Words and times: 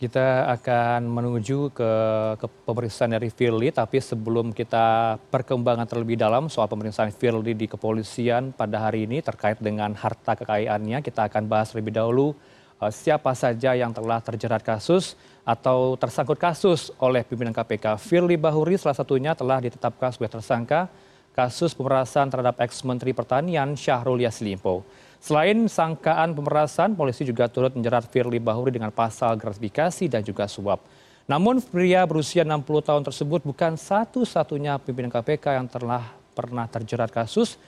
kita 0.00 0.48
akan 0.56 1.04
menuju 1.04 1.76
ke, 1.76 1.92
ke 2.40 2.46
pemeriksaan 2.64 3.12
dari 3.12 3.28
Firly, 3.28 3.68
tapi 3.68 4.00
sebelum 4.00 4.56
kita 4.56 5.20
perkembangan 5.28 5.84
terlebih 5.84 6.16
dalam 6.16 6.48
soal 6.48 6.72
pemeriksaan 6.72 7.12
Firly 7.12 7.52
di 7.52 7.68
kepolisian 7.68 8.56
pada 8.56 8.88
hari 8.88 9.04
ini 9.04 9.20
terkait 9.20 9.60
dengan 9.60 9.92
harta 9.92 10.32
kekayaannya, 10.40 11.04
kita 11.04 11.28
akan 11.28 11.44
bahas 11.44 11.76
lebih 11.76 11.92
dahulu 11.92 12.32
uh, 12.80 12.88
siapa 12.88 13.36
saja 13.36 13.76
yang 13.76 13.92
telah 13.92 14.24
terjerat 14.24 14.64
kasus 14.64 15.20
atau 15.44 16.00
tersangkut 16.00 16.40
kasus 16.40 16.88
oleh 16.96 17.20
pimpinan 17.20 17.52
KPK. 17.52 18.00
Firly 18.00 18.40
Bahuri 18.40 18.80
salah 18.80 18.96
satunya 18.96 19.36
telah 19.36 19.60
ditetapkan 19.60 20.16
sebagai 20.16 20.40
tersangka 20.40 20.88
kasus 21.36 21.76
pemerasan 21.76 22.32
terhadap 22.32 22.56
ex-menteri 22.64 23.12
pertanian 23.12 23.76
Syahrul 23.76 24.24
Yassin 24.24 24.48
Limpo. 24.48 24.80
Selain 25.20 25.68
sangkaan 25.68 26.32
pemerasan, 26.32 26.96
polisi 26.96 27.28
juga 27.28 27.44
turut 27.44 27.76
menjerat 27.76 28.08
Firly 28.08 28.40
Bahuri 28.40 28.72
dengan 28.72 28.88
pasal 28.88 29.36
gratifikasi 29.36 30.08
dan 30.08 30.24
juga 30.24 30.48
suap. 30.48 30.80
Namun 31.28 31.60
pria 31.60 32.00
berusia 32.08 32.40
60 32.40 32.64
tahun 32.64 33.04
tersebut 33.04 33.44
bukan 33.44 33.76
satu-satunya 33.76 34.80
pimpinan 34.80 35.12
KPK 35.12 35.60
yang 35.60 35.68
telah 35.68 36.08
pernah 36.32 36.64
terjerat 36.66 37.12
kasus 37.12 37.60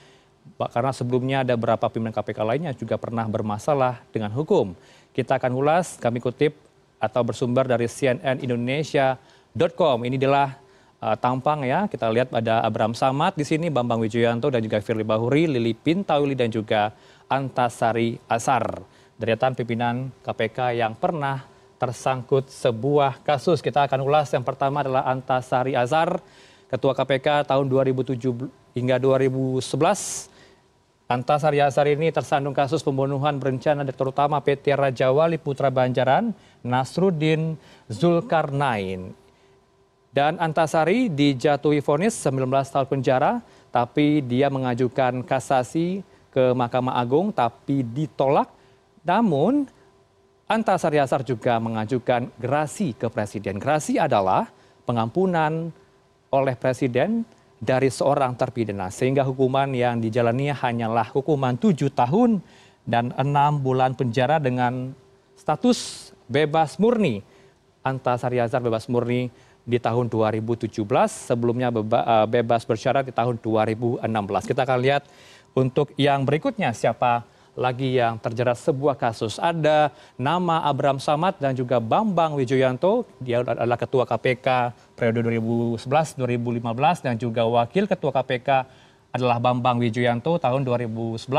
karena 0.57 0.91
sebelumnya 0.91 1.47
ada 1.47 1.55
beberapa 1.55 1.87
pimpinan 1.87 2.11
KPK 2.11 2.43
lainnya 2.43 2.75
juga 2.75 2.99
pernah 2.99 3.23
bermasalah 3.29 4.01
dengan 4.11 4.35
hukum. 4.35 4.75
Kita 5.13 5.37
akan 5.39 5.53
ulas, 5.53 6.01
kami 6.01 6.19
kutip 6.19 6.57
atau 6.99 7.23
bersumber 7.23 7.67
dari 7.69 7.85
cnnindonesia.com. 7.85 10.03
Ini 10.03 10.17
adalah 10.19 10.57
uh, 10.99 11.15
tampang 11.19 11.63
ya. 11.67 11.87
Kita 11.91 12.09
lihat 12.11 12.31
ada 12.31 12.63
Abraham 12.63 12.93
Samad 12.95 13.35
di 13.35 13.43
sini, 13.47 13.69
Bambang 13.71 13.99
Wijoyanto 14.03 14.49
dan 14.51 14.63
juga 14.63 14.81
Firly 14.83 15.03
Bahuri, 15.03 15.47
Lili 15.47 15.73
Pintauli 15.75 16.35
dan 16.35 16.51
juga 16.51 16.91
Antasari 17.33 18.21
Asar, 18.29 18.85
deretan 19.17 19.57
pimpinan 19.57 20.13
KPK 20.21 20.77
yang 20.77 20.93
pernah 20.93 21.49
tersangkut 21.81 22.45
sebuah 22.45 23.25
kasus. 23.25 23.57
Kita 23.57 23.89
akan 23.89 24.05
ulas 24.05 24.29
yang 24.29 24.45
pertama 24.45 24.85
adalah 24.85 25.09
Antasari 25.09 25.73
Azhar, 25.73 26.21
Ketua 26.69 26.93
KPK 26.93 27.49
tahun 27.49 27.65
2007 27.65 28.21
hingga 28.77 29.01
2011. 29.01 30.29
Antasari 31.09 31.57
Azhar 31.57 31.89
ini 31.89 32.13
tersandung 32.13 32.53
kasus 32.53 32.85
pembunuhan 32.85 33.41
berencana 33.41 33.81
terutama 33.89 34.37
PT 34.37 34.77
Raja 34.77 35.09
Wali 35.09 35.41
Putra 35.41 35.73
Banjaran, 35.73 36.37
Nasruddin 36.61 37.57
Zulkarnain. 37.89 39.13
Dan 40.13 40.37
Antasari 40.37 41.09
dijatuhi 41.09 41.81
vonis 41.81 42.13
19 42.21 42.45
tahun 42.69 42.85
penjara, 42.85 43.41
tapi 43.73 44.21
dia 44.21 44.53
mengajukan 44.53 45.25
kasasi 45.25 46.05
ke 46.33 46.57
Mahkamah 46.57 46.97
Agung 46.97 47.29
tapi 47.29 47.85
ditolak. 47.85 48.49
Namun 49.05 49.69
Antasari 50.49 50.97
Azhar 50.97 51.21
juga 51.21 51.61
mengajukan 51.61 52.27
gerasi 52.41 52.97
ke 52.97 53.07
Presiden. 53.07 53.61
Gerasi 53.61 54.01
adalah 54.01 54.49
pengampunan 54.83 55.69
oleh 56.33 56.55
Presiden 56.57 57.23
dari 57.63 57.87
seorang 57.87 58.35
terpidana 58.35 58.91
sehingga 58.91 59.23
hukuman 59.23 59.71
yang 59.71 60.03
dijalani 60.03 60.51
hanyalah 60.51 61.07
hukuman 61.15 61.55
tujuh 61.55 61.93
tahun 61.95 62.43
dan 62.83 63.15
enam 63.15 63.63
bulan 63.63 63.95
penjara 63.95 64.35
dengan 64.41 64.91
status 65.39 66.11
bebas 66.27 66.75
murni. 66.75 67.23
Antasari 67.83 68.39
Azhar 68.39 68.63
bebas 68.63 68.87
murni 68.91 69.31
di 69.63 69.79
tahun 69.79 70.11
2017, 70.11 70.75
sebelumnya 71.07 71.71
eh, 71.71 72.27
bebas 72.27 72.67
bersyarat 72.67 73.07
di 73.07 73.15
tahun 73.15 73.39
2016. 73.39 74.03
Kita 74.43 74.67
akan 74.67 74.79
lihat 74.83 75.03
untuk 75.53 75.93
yang 75.97 76.25
berikutnya 76.25 76.73
siapa 76.73 77.25
lagi 77.53 78.01
yang 78.01 78.17
terjerat 78.17 78.57
sebuah 78.57 78.97
kasus. 78.97 79.37
Ada 79.37 79.93
nama 80.17 80.65
Abraham 80.65 80.97
Samad 80.97 81.37
dan 81.37 81.53
juga 81.53 81.77
Bambang 81.77 82.33
Wijoyanto. 82.33 83.05
Dia 83.21 83.45
adalah 83.45 83.77
Ketua 83.77 84.09
KPK 84.09 84.73
periode 84.97 85.21
2011-2015 85.77 87.05
dan 87.05 87.13
juga 87.17 87.45
Wakil 87.45 87.85
Ketua 87.85 88.11
KPK 88.11 88.49
adalah 89.13 89.37
Bambang 89.37 89.77
Wijoyanto 89.77 90.41
tahun 90.41 90.65
2011 90.65 91.29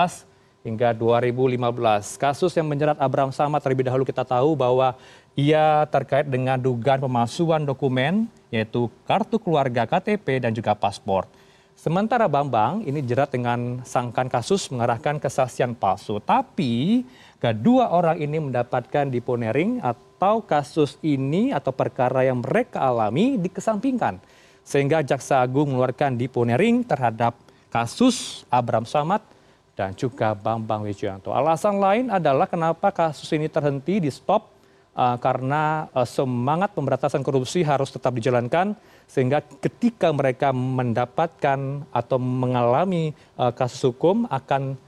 hingga 0.62 0.94
2015. 0.94 2.14
Kasus 2.16 2.54
yang 2.54 2.70
menjerat 2.70 2.96
Abraham 3.02 3.34
Samad 3.34 3.60
terlebih 3.60 3.90
dahulu 3.90 4.06
kita 4.06 4.22
tahu 4.22 4.54
bahwa 4.54 4.94
ia 5.34 5.82
terkait 5.90 6.30
dengan 6.30 6.54
dugaan 6.54 7.02
pemalsuan 7.02 7.66
dokumen 7.66 8.30
yaitu 8.54 8.86
kartu 9.02 9.42
keluarga 9.42 9.82
KTP 9.82 10.46
dan 10.46 10.54
juga 10.54 10.78
paspor. 10.78 11.26
Sementara 11.74 12.30
Bambang 12.30 12.86
ini 12.86 13.02
jerat 13.02 13.34
dengan 13.34 13.82
sangkan 13.82 14.30
kasus 14.30 14.70
mengarahkan 14.70 15.18
kesaksian 15.18 15.74
palsu. 15.74 16.22
Tapi 16.22 17.02
kedua 17.42 17.90
orang 17.90 18.22
ini 18.22 18.38
mendapatkan 18.38 19.10
diponering 19.10 19.82
atau 19.82 20.40
kasus 20.46 20.96
ini 21.02 21.50
atau 21.50 21.74
perkara 21.74 22.22
yang 22.22 22.40
mereka 22.40 22.78
alami 22.78 23.36
dikesampingkan. 23.42 24.22
Sehingga 24.62 25.02
Jaksa 25.02 25.42
Agung 25.42 25.74
mengeluarkan 25.74 26.14
diponering 26.14 26.86
terhadap 26.86 27.36
kasus 27.68 28.46
Abram 28.48 28.86
Samad 28.86 29.20
dan 29.74 29.92
juga 29.98 30.30
Bambang 30.32 30.86
Wijoyanto. 30.86 31.34
Alasan 31.34 31.82
lain 31.82 32.06
adalah 32.06 32.46
kenapa 32.46 32.94
kasus 32.94 33.26
ini 33.34 33.50
terhenti 33.50 33.98
di 33.98 34.08
stop 34.14 34.53
karena 34.94 35.90
uh, 35.90 36.06
semangat 36.06 36.70
pemberantasan 36.72 37.26
korupsi 37.26 37.66
harus 37.66 37.90
tetap 37.90 38.14
dijalankan 38.14 38.78
sehingga 39.10 39.42
ketika 39.42 40.14
mereka 40.14 40.54
mendapatkan 40.54 41.82
atau 41.90 42.18
mengalami 42.22 43.10
uh, 43.36 43.50
kasus 43.50 43.82
hukum 43.90 44.26
akan 44.30 44.78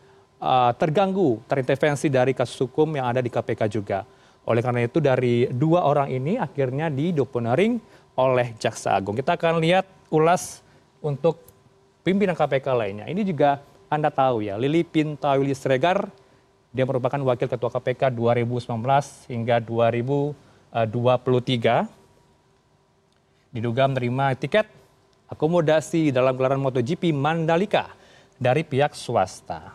terganggu 0.76 1.40
terintervensi 1.48 2.12
dari 2.12 2.36
kasus 2.36 2.60
hukum 2.68 2.92
yang 2.92 3.08
ada 3.08 3.24
di 3.24 3.32
KPK 3.32 3.72
juga. 3.72 4.04
Oleh 4.46 4.60
karena 4.60 4.84
itu 4.84 5.00
dari 5.00 5.48
dua 5.48 5.88
orang 5.88 6.12
ini 6.12 6.36
akhirnya 6.36 6.92
didoponaring 6.92 7.80
oleh 8.20 8.52
Jaksa 8.60 8.94
Agung. 9.00 9.16
Kita 9.16 9.34
akan 9.34 9.58
lihat 9.64 9.88
ulas 10.12 10.60
untuk 11.00 11.40
pimpinan 12.06 12.38
KPK 12.38 12.66
lainnya. 12.78 13.06
Ini 13.10 13.26
juga 13.26 13.58
Anda 13.90 14.14
tahu 14.14 14.46
ya, 14.46 14.54
Lili 14.54 14.86
Pintauli 14.86 15.50
Sregar, 15.50 16.06
dia 16.76 16.84
merupakan 16.84 17.16
Wakil 17.16 17.48
Ketua 17.48 17.72
KPK 17.72 18.12
2019 18.12 18.68
hingga 19.32 19.56
2023 19.64 20.76
diduga 23.56 23.88
menerima 23.88 24.36
tiket 24.36 24.68
akomodasi 25.32 26.12
dalam 26.12 26.36
gelaran 26.36 26.60
MotoGP 26.60 27.16
Mandalika 27.16 27.96
dari 28.36 28.60
pihak 28.60 28.92
swasta. 28.92 29.72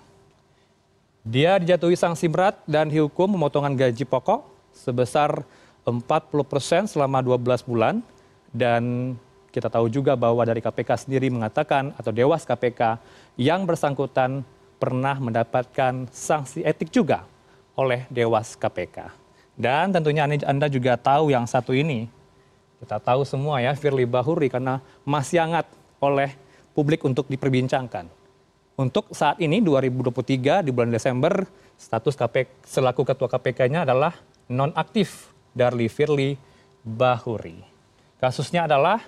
Dia 1.25 1.57
dijatuhi 1.57 1.97
sanksi 1.97 2.29
berat 2.29 2.61
dan 2.69 2.93
dihukum 2.93 3.33
pemotongan 3.33 3.73
gaji 3.73 4.05
pokok 4.05 4.45
sebesar 4.69 5.41
40 5.81 6.05
persen 6.45 6.85
selama 6.85 7.25
12 7.25 7.65
bulan 7.65 8.05
dan 8.53 9.17
kita 9.49 9.73
tahu 9.73 9.89
juga 9.89 10.13
bahwa 10.13 10.45
dari 10.45 10.61
KPK 10.61 11.09
sendiri 11.09 11.33
mengatakan 11.33 11.97
atau 11.97 12.13
Dewas 12.13 12.45
KPK 12.45 13.01
yang 13.41 13.65
bersangkutan 13.65 14.45
pernah 14.81 15.21
mendapatkan 15.21 16.09
sanksi 16.09 16.65
etik 16.65 16.89
juga 16.89 17.21
oleh 17.77 18.09
Dewas 18.09 18.57
KPK. 18.57 19.13
Dan 19.53 19.93
tentunya 19.93 20.25
Anda 20.25 20.65
juga 20.65 20.97
tahu 20.97 21.29
yang 21.29 21.45
satu 21.45 21.77
ini, 21.77 22.09
kita 22.81 22.97
tahu 22.97 23.21
semua 23.21 23.61
ya 23.61 23.77
Firly 23.77 24.09
Bahuri 24.09 24.49
karena 24.49 24.81
masih 25.05 25.45
hangat 25.45 25.69
oleh 26.01 26.33
publik 26.73 27.05
untuk 27.05 27.29
diperbincangkan. 27.29 28.09
Untuk 28.73 29.13
saat 29.13 29.37
ini 29.37 29.61
2023 29.61 30.65
di 30.65 30.73
bulan 30.73 30.89
Desember 30.89 31.45
status 31.77 32.17
KPK 32.17 32.65
selaku 32.65 33.05
ketua 33.05 33.29
KPK-nya 33.29 33.85
adalah 33.85 34.17
nonaktif 34.49 35.29
dari 35.53 35.85
Firly 35.85 36.33
Bahuri. 36.81 37.61
Kasusnya 38.17 38.65
adalah 38.65 39.05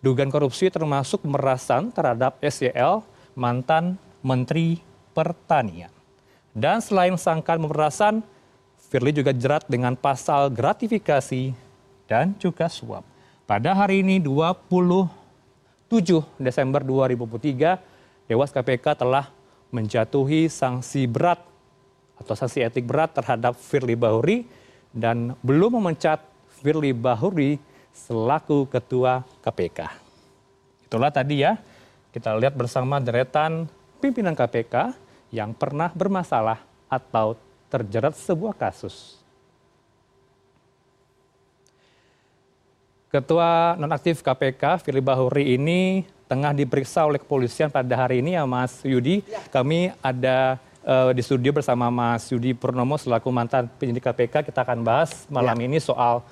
dugaan 0.00 0.32
korupsi 0.32 0.72
termasuk 0.72 1.28
pemerasan 1.28 1.92
terhadap 1.92 2.40
SYL 2.40 3.04
mantan 3.36 4.00
Menteri 4.24 4.91
Pertanian. 5.12 5.92
Dan 6.52 6.80
selain 6.84 7.16
sangkaan 7.16 7.60
pemerasan, 7.60 8.20
Firly 8.92 9.08
juga 9.16 9.32
jerat 9.32 9.64
dengan 9.72 9.96
pasal 9.96 10.52
gratifikasi 10.52 11.56
dan 12.04 12.36
juga 12.36 12.68
suap. 12.68 13.00
Pada 13.48 13.72
hari 13.72 14.04
ini 14.04 14.20
27 14.20 15.08
Desember 16.36 16.84
2023, 16.84 18.28
Dewas 18.28 18.52
KPK 18.52 18.96
telah 19.00 19.32
menjatuhi 19.72 20.52
sanksi 20.52 21.08
berat 21.08 21.40
atau 22.20 22.36
sanksi 22.36 22.60
etik 22.68 22.84
berat 22.84 23.16
terhadap 23.16 23.56
Firly 23.56 23.96
Bahuri 23.96 24.44
dan 24.92 25.32
belum 25.40 25.80
memecat 25.80 26.20
Firly 26.60 26.92
Bahuri 26.92 27.56
selaku 27.96 28.68
ketua 28.68 29.24
KPK. 29.40 29.88
Itulah 30.84 31.08
tadi 31.08 31.40
ya, 31.40 31.56
kita 32.12 32.36
lihat 32.36 32.52
bersama 32.52 33.00
deretan 33.00 33.64
pimpinan 34.04 34.36
KPK 34.36 34.92
yang 35.32 35.56
pernah 35.56 35.88
bermasalah 35.90 36.60
atau 36.86 37.34
terjerat 37.72 38.12
sebuah 38.12 38.52
kasus. 38.52 39.16
Ketua 43.08 43.76
nonaktif 43.80 44.20
KPK 44.20 44.84
Firly 44.84 45.00
Bahuri 45.00 45.56
ini 45.56 46.04
tengah 46.28 46.52
diperiksa 46.56 47.04
oleh 47.04 47.20
kepolisian 47.20 47.68
pada 47.68 47.92
hari 47.92 48.20
ini 48.24 48.36
ya 48.36 48.44
Mas 48.44 48.80
Yudi. 48.84 49.20
Ya. 49.28 49.40
Kami 49.52 49.92
ada 50.00 50.56
uh, 50.84 51.12
di 51.12 51.20
studio 51.20 51.52
bersama 51.52 51.92
Mas 51.92 52.28
Yudi 52.32 52.56
Purnomo 52.56 52.96
selaku 52.96 53.28
mantan 53.28 53.68
penyidik 53.76 54.04
KPK. 54.04 54.48
Kita 54.48 54.64
akan 54.64 54.80
bahas 54.80 55.28
malam 55.28 55.56
ya. 55.60 55.64
ini 55.68 55.76
soal 55.76 56.24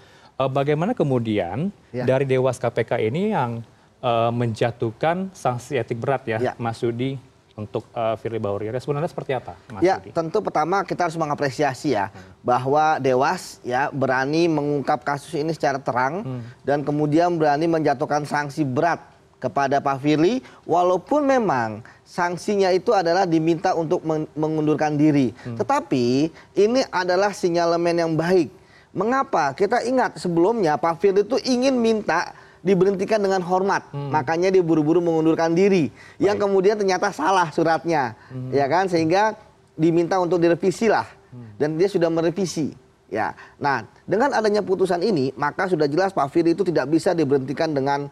bagaimana 0.48 0.96
kemudian 0.96 1.68
ya. 1.92 2.08
dari 2.08 2.24
Dewas 2.24 2.56
KPK 2.56 2.96
ini 3.12 3.36
yang 3.36 3.60
uh, 4.00 4.32
menjatuhkan 4.32 5.28
sanksi 5.36 5.76
etik 5.76 6.00
berat 6.00 6.24
ya, 6.24 6.38
ya. 6.40 6.52
Mas 6.56 6.80
Yudi 6.80 7.20
untuk 7.58 7.86
uh, 7.92 8.14
Firly 8.18 8.38
Bahuri. 8.38 8.70
Anda 8.70 8.80
seperti 8.80 9.34
apa, 9.34 9.58
Mas 9.70 9.82
Ya, 9.82 9.98
Yudi? 9.98 10.14
tentu 10.14 10.38
pertama 10.40 10.82
kita 10.86 11.06
harus 11.08 11.18
mengapresiasi 11.18 11.96
ya 11.96 12.08
hmm. 12.10 12.44
bahwa 12.44 12.96
Dewas 13.02 13.58
ya 13.66 13.90
berani 13.90 14.46
mengungkap 14.46 15.02
kasus 15.02 15.34
ini 15.34 15.50
secara 15.54 15.82
terang 15.82 16.22
hmm. 16.22 16.42
dan 16.62 16.86
kemudian 16.86 17.34
berani 17.36 17.66
menjatuhkan 17.66 18.24
sanksi 18.24 18.62
berat 18.62 19.02
kepada 19.40 19.80
Pak 19.80 20.04
Firly 20.04 20.44
walaupun 20.68 21.24
memang 21.24 21.80
sanksinya 22.04 22.68
itu 22.76 22.92
adalah 22.92 23.24
diminta 23.24 23.72
untuk 23.72 24.04
mengundurkan 24.36 25.00
diri. 25.00 25.32
Hmm. 25.42 25.56
Tetapi 25.56 26.28
ini 26.60 26.80
adalah 26.92 27.32
sinyalemen 27.32 27.96
yang 27.96 28.12
baik. 28.12 28.52
Mengapa? 28.90 29.54
Kita 29.54 29.86
ingat 29.86 30.18
sebelumnya 30.18 30.76
Pak 30.76 31.00
Firly 31.00 31.22
itu 31.24 31.38
ingin 31.46 31.78
minta 31.78 32.34
diberhentikan 32.60 33.20
dengan 33.20 33.40
hormat. 33.44 33.88
Hmm. 33.92 34.12
Makanya 34.12 34.52
dia 34.52 34.62
buru-buru 34.64 35.00
mengundurkan 35.00 35.56
diri. 35.56 35.88
Baik. 35.88 36.20
Yang 36.20 36.36
kemudian 36.46 36.76
ternyata 36.76 37.08
salah 37.12 37.48
suratnya. 37.52 38.16
Hmm. 38.28 38.52
Ya 38.52 38.68
kan? 38.68 38.86
Sehingga 38.86 39.36
diminta 39.76 40.20
untuk 40.20 40.40
direvisi 40.40 40.88
lah. 40.88 41.08
Hmm. 41.32 41.56
Dan 41.56 41.80
dia 41.80 41.88
sudah 41.88 42.12
merevisi. 42.12 42.72
Ya. 43.10 43.34
Nah, 43.58 43.84
dengan 44.06 44.30
adanya 44.30 44.62
putusan 44.62 45.02
ini, 45.02 45.34
maka 45.34 45.66
sudah 45.66 45.90
jelas 45.90 46.14
Pak 46.14 46.30
Firly 46.30 46.54
itu 46.54 46.62
tidak 46.62 46.86
bisa 46.86 47.10
diberhentikan 47.10 47.74
dengan 47.74 48.06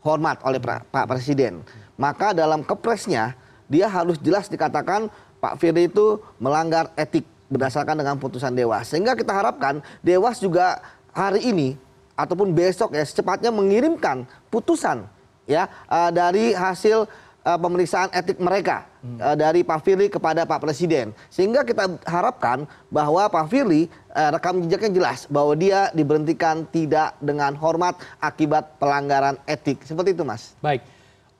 hormat 0.00 0.40
oleh 0.48 0.56
Pak 0.62 1.04
Presiden. 1.04 1.60
Maka 2.00 2.32
dalam 2.32 2.64
kepresnya 2.64 3.36
dia 3.68 3.84
harus 3.84 4.16
jelas 4.24 4.48
dikatakan 4.48 5.12
Pak 5.38 5.60
Firly 5.60 5.92
itu 5.92 6.16
melanggar 6.40 6.88
etik 6.96 7.28
berdasarkan 7.52 8.00
dengan 8.00 8.16
putusan 8.16 8.56
Dewas. 8.56 8.88
Sehingga 8.88 9.12
kita 9.12 9.34
harapkan 9.34 9.84
Dewas 10.00 10.40
juga 10.40 10.80
hari 11.12 11.44
ini 11.52 11.76
ataupun 12.24 12.52
besok 12.52 12.92
ya 12.92 13.04
secepatnya 13.04 13.48
mengirimkan 13.48 14.28
putusan 14.52 15.08
ya 15.48 15.66
uh, 15.88 16.12
dari 16.12 16.52
hasil 16.52 17.08
uh, 17.44 17.58
pemeriksaan 17.58 18.12
etik 18.12 18.38
mereka 18.40 18.84
hmm. 19.00 19.18
uh, 19.18 19.36
dari 19.36 19.64
Pak 19.64 19.80
Firly 19.82 20.06
kepada 20.12 20.44
Pak 20.44 20.60
Presiden 20.60 21.16
sehingga 21.32 21.64
kita 21.64 22.00
harapkan 22.04 22.68
bahwa 22.92 23.26
Pak 23.26 23.46
Firly 23.48 23.88
uh, 24.12 24.30
rekam 24.36 24.60
jejaknya 24.64 24.90
jelas 24.92 25.18
bahwa 25.26 25.56
dia 25.56 25.88
diberhentikan 25.96 26.68
tidak 26.68 27.16
dengan 27.18 27.56
hormat 27.56 27.96
akibat 28.20 28.76
pelanggaran 28.76 29.40
etik 29.48 29.82
seperti 29.84 30.12
itu 30.12 30.22
Mas. 30.24 30.54
Baik. 30.60 30.84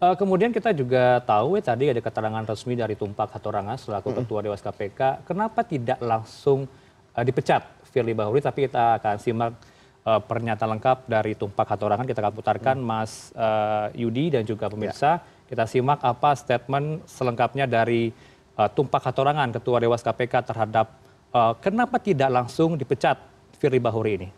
Uh, 0.00 0.16
kemudian 0.16 0.48
kita 0.48 0.72
juga 0.72 1.20
tahu 1.28 1.60
ya 1.60 1.76
tadi 1.76 1.92
ada 1.92 2.00
keterangan 2.00 2.40
resmi 2.48 2.72
dari 2.72 2.96
Tumpak 2.96 3.36
Hatorangan 3.36 3.76
selaku 3.76 4.16
hmm. 4.16 4.16
Ketua 4.24 4.40
Dewas 4.40 4.64
KPK. 4.64 5.28
Kenapa 5.28 5.60
tidak 5.60 6.00
langsung 6.00 6.64
uh, 7.12 7.24
dipecat 7.24 7.68
Firly 7.92 8.16
Bahuri 8.16 8.40
tapi 8.40 8.64
kita 8.64 8.96
akan 8.96 9.20
simak 9.20 9.52
pernyataan 10.00 10.80
lengkap 10.80 10.98
dari 11.04 11.36
Tumpak 11.36 11.68
Hatorangan 11.76 12.08
kita 12.08 12.24
akan 12.24 12.34
putarkan 12.34 12.76
hmm. 12.80 12.86
Mas 12.86 13.30
uh, 13.36 13.92
Yudi 13.92 14.32
dan 14.32 14.48
juga 14.48 14.72
pemirsa. 14.72 15.20
Ya. 15.20 15.22
Kita 15.50 15.64
simak 15.66 16.00
apa 16.00 16.32
statement 16.38 17.04
selengkapnya 17.04 17.68
dari 17.68 18.14
uh, 18.56 18.70
Tumpak 18.70 19.04
Hatorangan 19.04 19.52
Ketua 19.52 19.82
Dewas 19.82 20.00
KPK 20.00 20.46
terhadap 20.46 20.96
uh, 21.36 21.52
kenapa 21.60 22.00
tidak 22.00 22.30
langsung 22.32 22.80
dipecat 22.80 23.20
Firly 23.60 23.82
Bahuri 23.82 24.12
ini. 24.16 24.28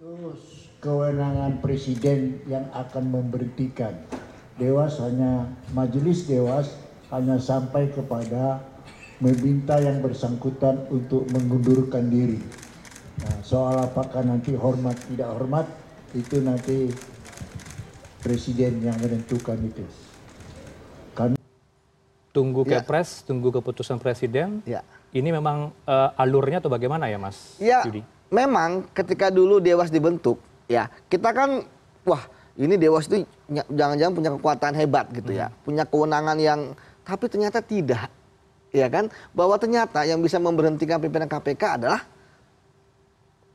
Terus 0.00 0.40
kewenangan 0.80 1.60
presiden 1.60 2.40
yang 2.48 2.64
akan 2.72 3.04
memberhentikan. 3.04 4.00
Dewas 4.56 4.96
hanya 5.00 5.48
majelis 5.76 6.24
dewas 6.24 6.72
hanya 7.12 7.36
sampai 7.36 7.92
kepada 7.92 8.64
meminta 9.20 9.76
yang 9.76 10.00
bersangkutan 10.00 10.88
untuk 10.88 11.28
mengundurkan 11.28 12.08
diri 12.08 12.40
Nah, 13.20 13.36
soal 13.44 13.76
apakah 13.84 14.24
nanti 14.24 14.56
hormat 14.56 14.96
tidak 15.12 15.28
hormat 15.36 15.66
itu 16.16 16.40
nanti 16.40 16.90
presiden 18.20 18.80
yang 18.84 18.96
menentukan 19.00 19.58
itu. 19.60 19.84
Kami 21.16 21.36
tunggu 22.30 22.62
ya. 22.64 22.80
kepres, 22.80 23.26
tunggu 23.26 23.50
keputusan 23.50 24.00
presiden. 24.00 24.64
Ya. 24.64 24.80
Ini 25.10 25.34
memang 25.34 25.74
uh, 25.84 26.10
alurnya 26.14 26.62
atau 26.62 26.70
bagaimana 26.70 27.10
ya, 27.10 27.18
Mas? 27.18 27.58
Ya, 27.58 27.82
Yudi? 27.82 28.06
memang 28.30 28.86
ketika 28.94 29.28
dulu 29.28 29.58
Dewas 29.58 29.90
dibentuk, 29.90 30.38
ya 30.70 30.86
kita 31.10 31.34
kan, 31.34 31.66
wah 32.06 32.22
ini 32.54 32.78
Dewas 32.78 33.10
itu 33.10 33.26
jangan-jangan 33.50 34.14
punya 34.14 34.30
kekuatan 34.38 34.72
hebat 34.78 35.10
gitu 35.10 35.34
ya, 35.34 35.50
hmm. 35.50 35.54
ya, 35.58 35.64
punya 35.66 35.84
kewenangan 35.84 36.38
yang, 36.38 36.60
tapi 37.02 37.26
ternyata 37.26 37.58
tidak, 37.58 38.06
ya 38.70 38.86
kan? 38.86 39.10
Bahwa 39.34 39.58
ternyata 39.58 40.06
yang 40.06 40.22
bisa 40.22 40.38
memberhentikan 40.38 41.02
pimpinan 41.02 41.26
KPK 41.26 41.82
adalah 41.82 42.06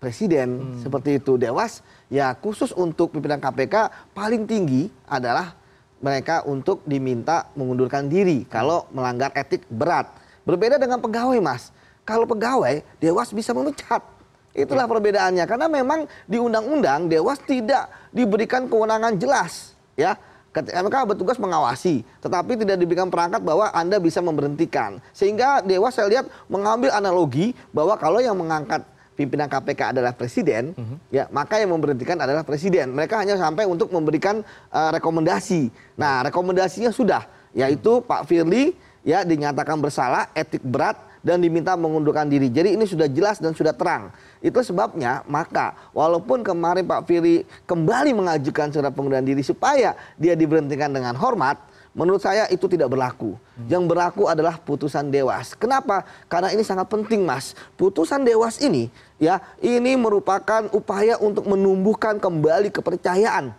presiden. 0.05 0.61
Hmm. 0.61 0.81
seperti 0.85 1.17
itu. 1.17 1.41
Dewas 1.41 1.81
ya 2.13 2.37
khusus 2.37 2.69
untuk 2.77 3.09
pimpinan 3.09 3.41
KPK 3.41 3.89
paling 4.13 4.45
tinggi 4.45 4.93
adalah 5.09 5.57
mereka 5.97 6.45
untuk 6.45 6.85
diminta 6.85 7.49
mengundurkan 7.57 8.05
diri 8.05 8.45
kalau 8.45 8.85
melanggar 8.93 9.33
etik 9.33 9.65
berat. 9.65 10.05
Berbeda 10.45 10.77
dengan 10.77 11.01
pegawai 11.01 11.41
mas. 11.41 11.73
Kalau 12.05 12.29
pegawai 12.29 12.85
dewas 13.01 13.33
bisa 13.33 13.49
memecat. 13.57 14.05
Itulah 14.53 14.85
perbedaannya. 14.85 15.41
Karena 15.49 15.65
memang 15.65 16.05
di 16.29 16.37
undang-undang 16.37 17.09
dewas 17.09 17.41
tidak 17.41 17.89
diberikan 18.13 18.69
kewenangan 18.69 19.17
jelas 19.17 19.73
ya. 19.97 20.13
Mereka 20.55 21.03
bertugas 21.03 21.35
mengawasi, 21.35 22.07
tetapi 22.23 22.55
tidak 22.55 22.79
diberikan 22.79 23.11
perangkat 23.11 23.43
bahwa 23.43 23.75
Anda 23.75 23.99
bisa 23.99 24.23
memberhentikan. 24.23 25.03
Sehingga 25.11 25.59
Dewas 25.59 25.99
saya 25.99 26.07
lihat 26.07 26.31
mengambil 26.47 26.95
analogi 26.95 27.51
bahwa 27.75 27.99
kalau 27.99 28.23
yang 28.23 28.39
mengangkat 28.39 28.87
pimpinan 29.15 29.47
KPK 29.47 29.95
adalah 29.95 30.11
presiden, 30.11 30.75
uh-huh. 30.75 30.97
ya 31.09 31.25
maka 31.31 31.57
yang 31.57 31.71
memberhentikan 31.71 32.19
adalah 32.19 32.43
presiden. 32.43 32.91
Mereka 32.91 33.15
hanya 33.15 33.39
sampai 33.39 33.63
untuk 33.63 33.89
memberikan 33.89 34.43
uh, 34.69 34.89
rekomendasi. 34.93 35.71
Nah, 35.95 36.27
rekomendasinya 36.27 36.91
sudah, 36.91 37.23
yaitu 37.55 38.03
Pak 38.03 38.27
Firly 38.27 38.75
ya 39.07 39.23
dinyatakan 39.23 39.79
bersalah, 39.79 40.29
etik 40.35 40.61
berat 40.61 40.99
dan 41.25 41.41
diminta 41.41 41.73
mengundurkan 41.73 42.29
diri. 42.29 42.53
Jadi 42.53 42.77
ini 42.77 42.85
sudah 42.85 43.09
jelas 43.09 43.41
dan 43.41 43.57
sudah 43.57 43.73
terang. 43.73 44.13
Itu 44.45 44.61
sebabnya 44.61 45.25
maka 45.25 45.73
walaupun 45.89 46.45
kemarin 46.45 46.85
Pak 46.85 47.09
Firly 47.09 47.47
kembali 47.65 48.13
mengajukan 48.13 48.69
surat 48.69 48.93
pengunduran 48.93 49.25
diri 49.25 49.41
supaya 49.41 49.97
dia 50.21 50.37
diberhentikan 50.37 50.93
dengan 50.93 51.17
hormat, 51.17 51.57
menurut 51.95 52.19
saya 52.19 52.45
itu 52.51 52.67
tidak 52.67 52.91
berlaku. 52.91 53.39
Hmm. 53.55 53.71
Yang 53.71 53.83
berlaku 53.87 54.27
adalah 54.27 54.59
putusan 54.59 55.07
dewas. 55.07 55.55
Kenapa? 55.55 56.03
Karena 56.27 56.51
ini 56.51 56.61
sangat 56.61 56.91
penting, 56.91 57.23
Mas. 57.23 57.55
Putusan 57.79 58.27
dewas 58.27 58.59
ini 58.59 58.91
ya, 59.15 59.39
ini 59.63 59.95
merupakan 59.95 60.67
upaya 60.75 61.15
untuk 61.17 61.47
menumbuhkan 61.47 62.19
kembali 62.19 62.69
kepercayaan 62.69 63.55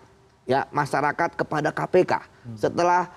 ya 0.46 0.68
masyarakat 0.70 1.34
kepada 1.34 1.74
KPK 1.74 2.12
hmm. 2.22 2.56
setelah 2.60 3.10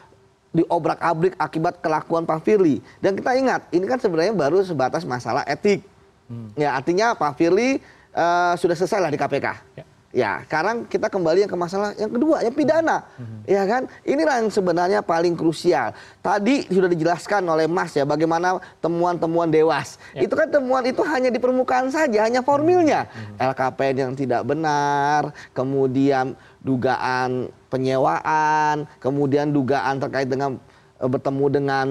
diobrak-abrik 0.50 1.38
akibat 1.38 1.77
kelakuan 1.84 2.25
Pak 2.25 2.41
Firly. 2.41 2.82
Dan 3.03 3.13
kita 3.13 3.38
ingat, 3.38 3.70
ini 3.70 3.86
kan 3.86 4.01
sebenarnya 4.01 4.34
baru 4.34 4.65
sebatas 4.65 5.05
masalah 5.05 5.46
etik. 5.46 5.86
Hmm. 6.25 6.50
Ya, 6.58 6.74
artinya 6.74 7.13
Pak 7.13 7.38
Firly 7.38 7.84
uh, 8.15 8.58
sudah 8.58 8.74
selesai 8.74 8.98
lah 8.98 9.12
di 9.13 9.20
KPK. 9.20 9.48
Ya. 9.77 9.86
Ya, 10.10 10.42
sekarang 10.50 10.89
kita 10.89 11.06
kembali 11.06 11.46
yang 11.46 11.51
ke 11.54 11.60
masalah 11.60 11.94
yang 11.94 12.10
kedua, 12.10 12.42
yang 12.42 12.50
pidana. 12.58 13.06
Mm-hmm. 13.13 13.39
Ya 13.46 13.62
kan? 13.70 13.86
Inilah 14.01 14.42
yang 14.42 14.50
sebenarnya 14.50 15.00
paling 15.06 15.38
krusial. 15.38 15.94
Tadi 16.25 16.66
sudah 16.66 16.89
dijelaskan 16.89 17.46
oleh 17.46 17.70
Mas 17.70 17.94
ya 17.94 18.10
bagaimana 18.10 18.58
temuan-temuan 18.82 19.54
dewas. 19.54 20.01
Ya. 20.18 20.25
Itu 20.25 20.34
kan 20.34 20.50
temuan 20.50 20.82
itu 20.89 21.06
hanya 21.06 21.30
di 21.30 21.38
permukaan 21.38 21.94
saja, 21.94 22.25
hanya 22.25 22.42
formilnya. 22.42 23.06
Mm-hmm. 23.06 23.54
LKPN 23.54 23.96
yang 24.01 24.13
tidak 24.18 24.42
benar, 24.50 25.30
kemudian 25.54 26.34
dugaan 26.66 27.54
penyewaan, 27.70 28.89
kemudian 28.98 29.54
dugaan 29.54 30.01
terkait 30.01 30.25
dengan 30.25 30.58
e, 30.98 31.06
bertemu 31.06 31.46
dengan 31.54 31.88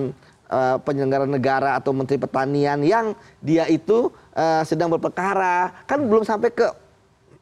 e, 0.50 0.58
penyelenggara 0.82 1.26
negara 1.30 1.70
atau 1.78 1.94
menteri 1.94 2.18
pertanian 2.18 2.82
yang 2.82 3.14
dia 3.38 3.70
itu 3.70 4.10
e, 4.34 4.66
sedang 4.66 4.90
berperkara, 4.90 5.86
kan 5.86 6.02
belum 6.02 6.26
sampai 6.26 6.50
ke 6.50 6.87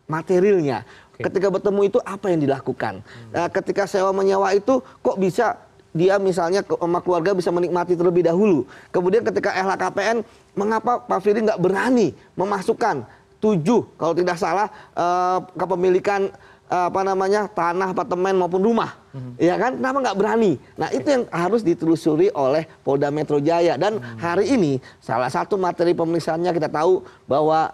materialnya. 0.06 0.86
Okay. 1.14 1.28
Ketika 1.30 1.48
bertemu 1.50 1.80
itu 1.86 1.98
apa 2.02 2.30
yang 2.30 2.40
dilakukan? 2.42 3.02
Hmm. 3.02 3.30
Nah, 3.34 3.46
ketika 3.50 3.84
sewa 3.86 4.10
menyewa 4.14 4.50
itu 4.54 4.80
kok 4.82 5.16
bisa 5.18 5.58
dia 5.96 6.20
misalnya 6.20 6.60
sama 6.60 7.00
keluarga 7.00 7.32
bisa 7.32 7.48
menikmati 7.48 7.96
terlebih 7.96 8.20
dahulu. 8.28 8.68
Kemudian 8.92 9.25
ketika 9.25 9.56
LHKPN, 9.56 10.20
mengapa 10.52 11.00
Pak 11.00 11.25
Firly 11.25 11.40
nggak 11.40 11.56
berani 11.56 12.12
memasukkan 12.36 13.08
tujuh 13.40 13.84
kalau 13.96 14.12
tidak 14.12 14.36
salah 14.36 14.68
uh, 14.92 15.40
kepemilikan 15.56 16.28
uh, 16.68 16.92
apa 16.92 17.00
namanya 17.00 17.48
tanah, 17.48 17.96
apartemen 17.96 18.36
maupun 18.36 18.60
rumah, 18.60 19.00
hmm. 19.16 19.40
ya 19.40 19.56
kan? 19.56 19.72
Kenapa 19.80 19.98
nggak 20.04 20.18
berani? 20.20 20.52
Nah 20.76 20.88
itu 20.92 21.08
yang 21.08 21.25
harus 21.32 21.64
ditelusuri 21.64 22.28
oleh 22.36 22.68
Polda 22.84 23.08
Metro 23.08 23.40
Jaya 23.40 23.80
dan 23.80 23.96
hmm. 23.96 24.20
hari 24.20 24.52
ini 24.52 24.72
salah 25.00 25.32
satu 25.32 25.56
materi 25.56 25.96
pemeriksaannya 25.96 26.52
kita 26.52 26.68
tahu 26.68 27.00
bahwa 27.25 27.72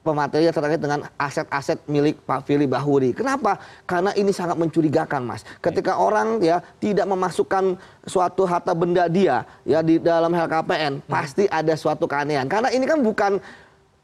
pematerian 0.00 0.52
terkait 0.52 0.80
dengan 0.80 1.04
aset-aset 1.20 1.84
milik 1.86 2.20
Pak 2.24 2.48
Firly 2.48 2.64
Bahuri. 2.64 3.12
Kenapa? 3.12 3.60
Karena 3.84 4.10
ini 4.16 4.32
sangat 4.32 4.56
mencurigakan, 4.56 5.22
Mas. 5.24 5.44
Ketika 5.60 6.00
orang 6.00 6.40
ya 6.40 6.64
tidak 6.80 7.04
memasukkan 7.08 7.76
suatu 8.08 8.48
harta 8.48 8.72
benda 8.72 9.06
dia 9.06 9.44
ya 9.68 9.84
di 9.84 10.00
dalam 10.00 10.32
LKPN, 10.32 11.04
hmm. 11.04 11.08
pasti 11.08 11.44
ada 11.46 11.76
suatu 11.76 12.08
keanehan. 12.08 12.48
Karena 12.48 12.72
ini 12.72 12.84
kan 12.88 13.00
bukan 13.04 13.32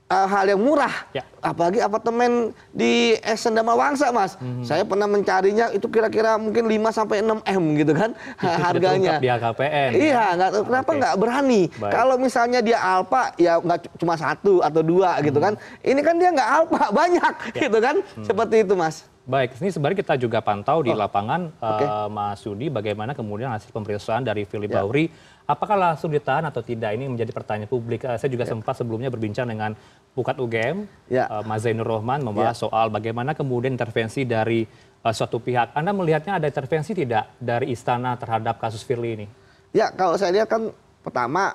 uh, 0.07 0.27
hal 0.27 0.47
yang 0.47 0.59
murah. 0.59 0.93
Ya. 1.11 1.23
Apalagi 1.39 1.79
apartemen 1.79 2.51
di 2.71 3.15
Esendama 3.21 3.73
Wangsa, 3.73 4.11
Mas. 4.11 4.35
Saya 4.63 4.83
pernah 4.83 5.07
mencarinya 5.07 5.71
itu 5.71 5.87
kira-kira 5.87 6.35
mungkin 6.37 6.67
5 6.67 6.75
sampai 6.93 7.23
6 7.23 7.39
M 7.45 7.65
gitu 7.77 7.93
kan 7.93 8.11
Itu 8.41 8.59
harganya. 8.59 9.19
di 9.19 9.29
HKPN. 9.29 9.91
Iya, 9.95 10.25
nggak 10.35 10.51
tahu 10.51 10.63
kenapa 10.65 10.91
nggak 10.93 11.15
berani. 11.17 11.63
Baik. 11.73 11.93
Kalau 11.93 12.15
misalnya 12.17 12.61
dia 12.61 12.79
alpa, 12.79 13.31
ya 13.37 13.59
nggak 13.59 13.95
cuma 13.97 14.15
satu 14.15 14.59
atau 14.59 14.83
dua 14.83 15.19
gitu 15.21 15.39
kan. 15.39 15.55
Ini 15.81 16.01
kan 16.01 16.15
dia 16.17 16.31
nggak 16.31 16.51
alpa, 16.53 16.83
banyak 17.01 17.33
gitu 17.55 17.79
kan. 17.79 17.97
Seperti 18.21 18.57
itu, 18.63 18.75
Mas. 18.75 19.07
Baik, 19.23 19.59
ini 19.59 19.75
sebenarnya 19.75 19.99
kita 19.99 20.15
juga 20.15 20.39
pantau 20.39 20.87
di 20.87 20.91
Oh. 20.91 20.95
lapangan, 20.95 21.51
Oke. 21.53 21.83
eh, 21.83 22.09
Mas 22.09 22.39
Yudi, 22.43 22.71
bagaimana 22.71 23.11
kemudian 23.11 23.51
hasil 23.51 23.71
pemeriksaan 23.71 24.23
dari 24.23 24.47
Firly 24.47 24.71
Ya. 24.71 24.79
Bahuri, 24.79 25.11
apakah 25.47 25.79
langsung 25.79 26.11
ditahan 26.11 26.43
atau 26.45 26.61
tidak? 26.61 26.93
Ini 26.93 27.07
menjadi 27.07 27.31
pertanyaan 27.31 27.71
publik. 27.71 28.03
Eh, 28.05 28.19
saya 28.19 28.29
juga 28.29 28.45
sempat 28.45 28.75
sebelumnya 28.77 29.09
berbincang 29.09 29.47
dengan 29.47 29.73
Pukat 30.13 30.37
UGM, 30.41 30.89
Ya. 31.07 31.31
eh, 31.31 31.43
Mas 31.47 31.63
Zainur 31.63 31.87
Rohman, 31.87 32.21
membahas 32.21 32.59
soal 32.59 32.91
bagaimana 32.91 33.33
kemudian 33.33 33.73
intervensi 33.73 34.27
dari 34.27 34.67
eh, 35.07 35.15
suatu 35.15 35.39
pihak. 35.39 35.73
Anda 35.73 35.95
melihatnya 35.95 36.43
ada 36.43 36.47
intervensi 36.51 36.93
tidak 36.93 37.39
dari 37.39 37.71
istana 37.71 38.19
terhadap 38.19 38.59
kasus 38.59 38.83
Firly 38.83 39.11
ini? 39.15 39.27
Ya, 39.71 39.95
kalau 39.95 40.19
saya 40.19 40.35
lihat 40.35 40.51
kan 40.51 40.75
pertama 41.01 41.55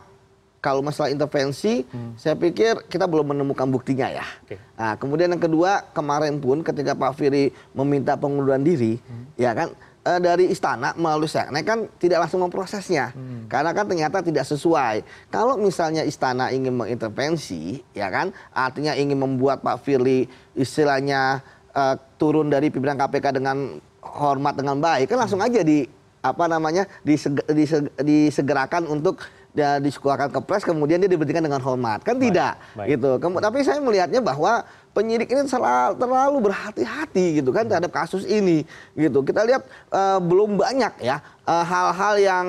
kalau 0.61 0.85
masalah 0.85 1.09
intervensi, 1.09 1.81
saya 2.21 2.37
pikir 2.37 2.85
kita 2.85 3.09
belum 3.09 3.33
menemukan 3.33 3.65
buktinya 3.65 4.13
ya. 4.13 4.21
Oke. 4.45 4.61
Nah, 4.77 4.93
kemudian 4.93 5.33
yang 5.33 5.41
kedua 5.41 5.89
kemarin 5.89 6.37
pun 6.37 6.61
ketika 6.61 6.93
Pak 6.93 7.17
Firly 7.17 7.49
meminta 7.73 8.13
pengunduran 8.13 8.61
diri, 8.61 9.01
ya 9.41 9.57
kan 9.57 9.73
eh, 10.01 10.19
dari 10.19 10.49
istana 10.49 10.93
melalui 10.93 11.25
seknek 11.25 11.63
kan 11.63 11.79
tidak 11.97 12.25
langsung 12.25 12.41
memprosesnya, 12.41 13.13
karena 13.45 13.71
kan 13.71 13.85
ternyata 13.85 14.19
tidak 14.19 14.43
sesuai. 14.43 15.05
Kalau 15.29 15.55
misalnya 15.55 16.01
istana 16.01 16.49
ingin 16.49 16.73
mengintervensi, 16.73 17.85
ya 17.93 18.09
kan, 18.09 18.29
artinya 18.51 18.93
ingin 18.93 19.17
membuat 19.17 19.61
Pak 19.61 19.81
Firly 19.81 20.25
istilahnya 20.53 21.41
eh, 21.71 21.95
turun 22.17 22.49
dari 22.49 22.69
pimpinan 22.69 22.97
KPK 22.97 23.37
dengan 23.37 23.77
hormat 24.01 24.57
dengan 24.57 24.77
baik, 24.77 25.09
kan 25.09 25.21
langsung 25.21 25.39
aja 25.39 25.61
di 25.61 25.85
apa 26.21 26.45
namanya 26.45 26.85
disege- 27.01 27.49
disege- 27.49 27.93
disegerakan 27.97 28.85
untuk 28.85 29.17
ya, 29.57 29.81
dikeluarkan 29.81 30.29
ke 30.29 30.39
pres 30.45 30.61
kemudian 30.61 31.01
dia 31.01 31.09
diberhentikan 31.09 31.41
dengan 31.41 31.57
hormat 31.59 32.05
kan 32.05 32.13
tidak 32.21 32.61
baik. 32.77 32.93
gitu 32.93 33.17
Kem- 33.17 33.41
tapi 33.41 33.65
saya 33.65 33.81
melihatnya 33.81 34.21
bahwa 34.21 34.61
penyidik 34.91 35.31
ini 35.31 35.47
selalu, 35.47 35.95
terlalu 35.95 36.37
berhati-hati 36.51 37.39
gitu 37.39 37.49
kan 37.55 37.63
terhadap 37.63 37.91
kasus 37.91 38.27
ini 38.27 38.67
gitu 38.93 39.23
kita 39.23 39.43
lihat 39.47 39.63
eh, 39.89 40.19
belum 40.19 40.59
banyak 40.59 40.99
ya 40.99 41.19
eh, 41.47 41.63
hal-hal 41.65 42.15
yang 42.19 42.47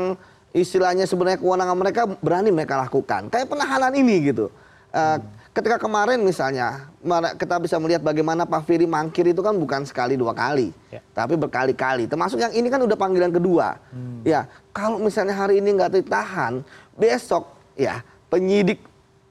istilahnya 0.52 1.08
sebenarnya 1.08 1.40
kewenangan 1.40 1.76
mereka 1.78 2.02
berani 2.20 2.50
mereka 2.52 2.76
lakukan 2.82 3.30
kayak 3.30 3.48
penahanan 3.48 3.94
ini 3.96 4.34
gitu 4.34 4.52
Eh, 4.92 5.18
ketika 5.56 5.80
kemarin 5.80 6.20
misalnya 6.20 6.92
kita 7.40 7.56
bisa 7.56 7.80
melihat 7.80 8.04
bagaimana 8.04 8.44
Pak 8.44 8.68
Firly 8.68 8.84
mangkir 8.84 9.24
itu 9.24 9.40
kan 9.40 9.56
bukan 9.56 9.88
sekali 9.88 10.20
dua 10.20 10.36
kali 10.36 10.68
Ya. 10.92 11.00
tapi 11.16 11.40
berkali-kali. 11.40 12.04
Termasuk 12.04 12.36
yang 12.36 12.52
ini 12.52 12.68
kan 12.68 12.76
udah 12.84 12.92
panggilan 12.92 13.32
kedua. 13.32 13.80
Ya, 14.20 14.44
kalau 14.76 15.00
misalnya 15.00 15.32
hari 15.32 15.64
ini 15.64 15.72
nggak 15.72 15.96
ditahan, 15.96 16.60
besok 16.92 17.56
ya 17.72 18.04
penyidik 18.28 18.84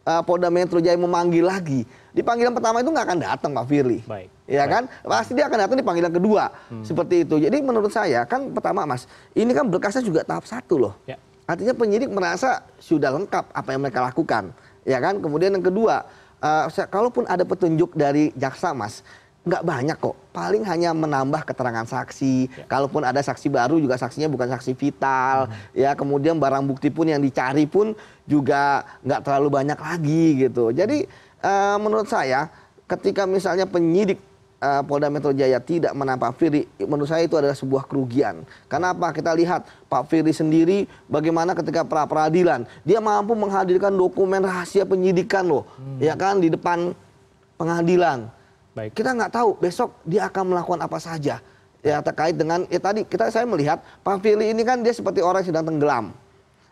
uh, 0.06 0.22
Polda 0.22 0.50
Metro 0.50 0.78
Jaya 0.78 0.98
memanggil 0.98 1.46
lagi. 1.46 1.86
Di 2.12 2.20
panggilan 2.20 2.52
pertama 2.52 2.84
itu 2.84 2.90
nggak 2.92 3.06
akan 3.08 3.20
datang 3.20 3.52
Pak 3.56 3.66
Firly. 3.66 4.00
Baik. 4.04 4.30
Ya 4.46 4.68
Baik. 4.68 4.70
kan? 4.70 4.84
Pasti 5.08 5.32
dia 5.32 5.46
akan 5.48 5.58
datang 5.64 5.78
di 5.80 5.86
panggilan 5.86 6.12
kedua. 6.12 6.52
Seperti 6.84 7.24
itu. 7.24 7.40
Jadi 7.40 7.58
menurut 7.64 7.90
saya 7.90 8.28
kan 8.28 8.52
pertama 8.52 8.84
Mas, 8.84 9.08
ini 9.32 9.52
kan 9.56 9.68
berkasnya 9.68 10.04
juga 10.04 10.22
tahap 10.28 10.44
satu 10.44 10.76
loh. 10.76 10.94
Ya. 11.08 11.16
Artinya 11.48 11.76
penyidik 11.76 12.12
merasa 12.12 12.64
sudah 12.80 13.12
lengkap 13.12 13.52
apa 13.52 13.70
yang 13.76 13.82
mereka 13.84 14.00
lakukan, 14.00 14.56
ya 14.88 15.00
kan? 15.04 15.20
Kemudian 15.20 15.52
yang 15.52 15.66
kedua, 15.66 16.08
eh, 16.40 16.66
saya- 16.72 16.88
kalaupun 16.88 17.28
ada 17.28 17.44
petunjuk 17.44 17.92
dari 17.92 18.32
jaksa, 18.40 18.72
mas, 18.72 19.04
nggak 19.42 19.64
banyak 19.66 19.98
kok. 19.98 20.14
Paling 20.32 20.64
hanya 20.70 20.94
menambah 20.94 21.50
keterangan 21.50 21.84
saksi. 21.90 22.66
Kalaupun 22.70 23.02
ada 23.02 23.20
saksi 23.20 23.50
baru 23.50 23.82
juga 23.82 23.98
saksinya 23.98 24.30
bukan 24.30 24.54
saksi 24.54 24.78
vital, 24.78 25.50
ya. 25.74 25.98
Kemudian 25.98 26.38
barang 26.38 26.62
bukti 26.70 26.94
pun 26.94 27.10
yang 27.10 27.20
dicari 27.20 27.66
pun 27.66 27.98
juga 28.30 28.86
nggak 29.02 29.22
terlalu 29.26 29.50
banyak 29.50 29.80
lagi 29.82 30.26
gitu. 30.46 30.70
Jadi 30.70 31.10
eh, 31.42 31.78
menurut 31.82 32.06
saya, 32.06 32.54
ketika 32.86 33.26
misalnya 33.26 33.66
penyidik 33.66 34.22
eh, 34.62 34.82
Polda 34.86 35.10
Metro 35.10 35.34
Jaya 35.34 35.58
tidak 35.58 35.98
menampak 35.98 36.38
Firly, 36.38 36.70
menurut 36.86 37.10
saya 37.10 37.26
itu 37.26 37.34
adalah 37.34 37.58
sebuah 37.58 37.90
kerugian. 37.90 38.46
Karena 38.70 38.94
apa? 38.94 39.10
Kita 39.10 39.34
lihat 39.34 39.66
Pak 39.90 40.06
Firly 40.06 40.38
sendiri 40.38 40.86
bagaimana 41.10 41.58
ketika 41.58 41.82
pra 41.82 42.06
peradilan 42.06 42.70
dia 42.86 43.02
mampu 43.02 43.34
menghadirkan 43.34 43.90
dokumen 43.90 44.46
rahasia 44.46 44.86
penyidikan 44.86 45.50
loh, 45.50 45.66
ya 45.98 46.14
kan 46.14 46.38
di 46.38 46.54
depan 46.54 46.94
pengadilan. 47.58 48.30
Baik. 48.72 48.96
Kita 48.96 49.12
nggak 49.12 49.32
tahu 49.36 49.60
besok 49.60 50.00
dia 50.08 50.32
akan 50.32 50.56
melakukan 50.56 50.80
apa 50.80 50.98
saja 51.02 51.44
ya 51.82 51.98
terkait 52.00 52.38
dengan 52.38 52.64
ya 52.70 52.78
tadi 52.78 53.02
kita 53.04 53.34
saya 53.34 53.44
melihat 53.44 53.82
Pak 54.06 54.22
Firly 54.22 54.54
ini 54.54 54.62
kan 54.62 54.86
dia 54.86 54.94
seperti 54.94 55.20
orang 55.20 55.44
yang 55.44 55.50
sedang 55.52 55.66
tenggelam. 55.68 56.06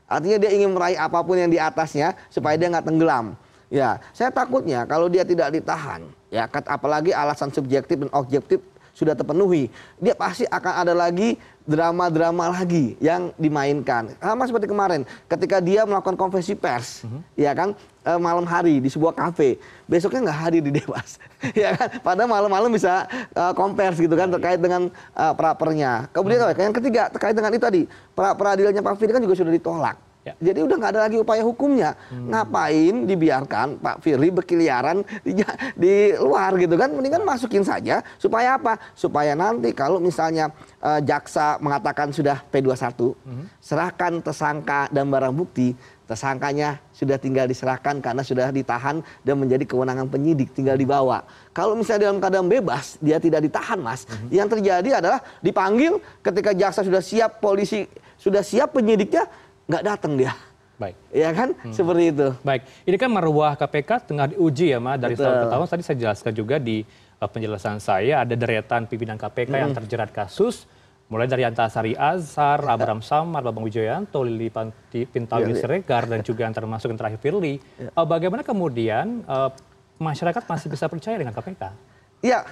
Artinya 0.10 0.38
dia 0.42 0.52
ingin 0.56 0.74
meraih 0.74 0.98
apa 0.98 1.22
pun 1.22 1.38
yang 1.38 1.52
di 1.52 1.62
atasnya 1.62 2.18
supaya 2.34 2.58
dia 2.58 2.72
nggak 2.72 2.88
tenggelam. 2.88 3.38
Ya, 3.70 4.02
saya 4.18 4.34
takutnya 4.34 4.82
kalau 4.90 5.06
dia 5.06 5.22
tidak 5.22 5.54
ditahan, 5.54 6.02
ya 6.34 6.50
apalagi 6.50 7.14
alasan 7.14 7.54
subjektif 7.54 8.02
dan 8.02 8.10
objektif 8.18 8.58
sudah 9.00 9.16
terpenuhi, 9.16 9.72
dia 9.96 10.12
pasti 10.12 10.44
akan 10.44 10.74
ada 10.84 10.92
lagi 10.92 11.40
drama-drama 11.64 12.52
lagi 12.52 13.00
yang 13.00 13.32
dimainkan. 13.40 14.12
Sama 14.20 14.44
seperti 14.44 14.68
kemarin, 14.68 15.08
ketika 15.32 15.64
dia 15.64 15.88
melakukan 15.88 16.20
konferensi 16.20 16.52
pers, 16.52 17.08
ya 17.40 17.56
kan 17.56 17.72
eh, 18.04 18.20
malam 18.20 18.44
hari 18.44 18.84
di 18.84 18.92
sebuah 18.92 19.16
kafe, 19.16 19.56
besoknya 19.88 20.28
nggak 20.28 20.40
hadir 20.44 20.62
di 20.68 20.72
Dewas, 20.76 21.16
ya 21.64 21.80
kan? 21.80 21.88
Padahal 22.04 22.28
malam-malam 22.28 22.68
bisa 22.76 23.08
eh, 23.32 23.54
kompers 23.56 23.96
gitu 23.96 24.20
kan 24.20 24.28
terkait 24.28 24.60
dengan 24.60 24.92
eh, 24.92 25.34
prapernya. 25.38 26.12
Kemudian 26.12 26.52
yang 26.60 26.76
ketiga 26.76 27.08
terkait 27.08 27.38
dengan 27.38 27.56
itu 27.56 27.64
tadi, 27.64 27.82
pra 28.12 28.36
peradilannya 28.36 28.84
Pak 28.84 29.00
Firly 29.00 29.16
kan 29.16 29.24
juga 29.24 29.40
sudah 29.40 29.54
ditolak. 29.56 30.09
Ya. 30.30 30.54
Jadi 30.54 30.60
udah 30.62 30.76
nggak 30.78 30.92
ada 30.94 31.02
lagi 31.10 31.18
upaya 31.18 31.42
hukumnya. 31.42 31.98
Ngapain 32.14 33.10
dibiarkan 33.10 33.82
Pak 33.82 34.06
Firly 34.06 34.30
berkeliaran 34.30 35.02
di, 35.26 35.42
di 35.74 35.94
luar 36.22 36.54
gitu 36.62 36.78
kan? 36.78 36.94
Mendingan 36.94 37.26
masukin 37.26 37.66
saja 37.66 38.06
supaya 38.22 38.62
apa? 38.62 38.78
Supaya 38.94 39.34
nanti 39.34 39.74
kalau 39.74 39.98
misalnya 39.98 40.54
eh, 40.86 41.02
jaksa 41.02 41.58
mengatakan 41.58 42.14
sudah 42.14 42.46
P21, 42.54 43.18
serahkan 43.58 44.22
tersangka 44.22 44.86
dan 44.94 45.10
barang 45.10 45.34
bukti, 45.34 45.74
tersangkanya 46.10 46.82
sudah 46.90 47.22
tinggal 47.22 47.46
diserahkan 47.46 48.02
karena 48.02 48.26
sudah 48.26 48.50
ditahan 48.50 49.06
dan 49.22 49.36
menjadi 49.38 49.62
kewenangan 49.70 50.10
penyidik 50.10 50.50
tinggal 50.58 50.74
dibawa. 50.74 51.22
Kalau 51.54 51.78
misalnya 51.78 52.10
dalam 52.10 52.18
keadaan 52.18 52.50
bebas 52.50 52.98
dia 52.98 53.22
tidak 53.22 53.46
ditahan, 53.46 53.78
Mas. 53.78 54.10
Yang 54.34 54.58
terjadi 54.58 55.02
adalah 55.02 55.22
dipanggil 55.42 56.02
ketika 56.26 56.54
jaksa 56.58 56.82
sudah 56.82 57.02
siap, 57.02 57.38
polisi 57.38 57.86
sudah 58.18 58.42
siap, 58.42 58.74
penyidiknya 58.76 59.30
nggak 59.70 59.84
datang 59.86 60.18
dia. 60.18 60.34
Baik. 60.80 60.96
Ya 61.12 61.30
kan? 61.36 61.54
Seperti 61.76 62.04
itu. 62.16 62.28
Baik, 62.42 62.64
ini 62.88 62.96
kan 62.96 63.12
marwah 63.12 63.54
KPK 63.54 64.10
tengah 64.10 64.32
diuji 64.32 64.72
ya, 64.72 64.80
Ma, 64.80 64.96
dari 64.96 65.14
Betul. 65.14 65.28
tahun 65.28 65.36
ke 65.36 65.48
tahun. 65.52 65.66
Tadi 65.68 65.84
saya 65.84 65.98
jelaskan 66.00 66.32
juga 66.34 66.56
di 66.56 66.78
uh, 67.20 67.30
penjelasan 67.30 67.78
saya, 67.84 68.24
ada 68.24 68.34
deretan 68.34 68.88
pimpinan 68.88 69.20
KPK 69.20 69.52
yang 69.60 69.76
terjerat 69.76 70.10
kasus, 70.16 70.64
mulai 71.12 71.28
dari 71.28 71.44
Antasari 71.44 72.00
Azhar, 72.00 72.64
Abraham 72.74 73.04
Samad, 73.04 73.44
Babang 73.44 73.68
Wijoyanto, 73.68 74.24
Lili 74.24 74.48
Panti- 74.48 75.04
Pintauli 75.04 75.52
Iya, 75.52 75.60
iya. 75.60 75.62
Siregar, 75.68 76.08
dan 76.08 76.24
juga 76.24 76.48
yang 76.48 76.56
termasuk 76.56 76.88
yang 76.96 77.00
terakhir 77.00 77.20
Firly. 77.20 77.60
Uh, 77.92 78.08
bagaimana 78.08 78.42
kemudian 78.42 79.28
uh, 79.28 79.52
masyarakat 80.00 80.48
masih 80.48 80.72
bisa 80.72 80.88
percaya 80.88 81.20
dengan 81.20 81.36
KPK? 81.36 81.76
Ya, 82.24 82.48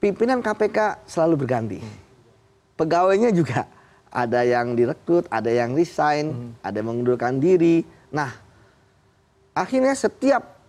pimpinan 0.00 0.40
KPK 0.40 1.04
selalu 1.04 1.44
berganti. 1.44 1.78
Pegawainya 2.72 3.28
juga 3.36 3.68
ada 4.12 4.44
yang 4.44 4.76
direkrut, 4.76 5.24
ada 5.32 5.48
yang 5.48 5.72
resign, 5.72 6.52
ada 6.60 6.76
yang 6.76 6.92
mengundurkan 6.92 7.40
diri. 7.40 7.80
Nah, 8.12 8.28
akhirnya 9.56 9.96
setiap 9.96 10.60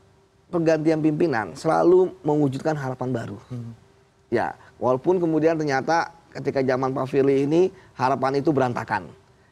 pergantian 0.48 1.04
pimpinan 1.04 1.52
selalu 1.54 2.16
mewujudkan 2.24 2.80
harapan 2.80 3.12
baru. 3.12 3.38
Ya, 4.32 4.56
walaupun 4.80 5.20
kemudian 5.20 5.60
ternyata 5.60 6.16
ketika 6.34 6.64
zaman 6.64 6.96
Pak 6.96 7.06
Firly 7.12 7.46
ini 7.46 7.70
harapan 7.94 8.40
itu 8.40 8.50
berantakan. 8.56 9.12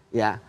Ya. 0.10 0.40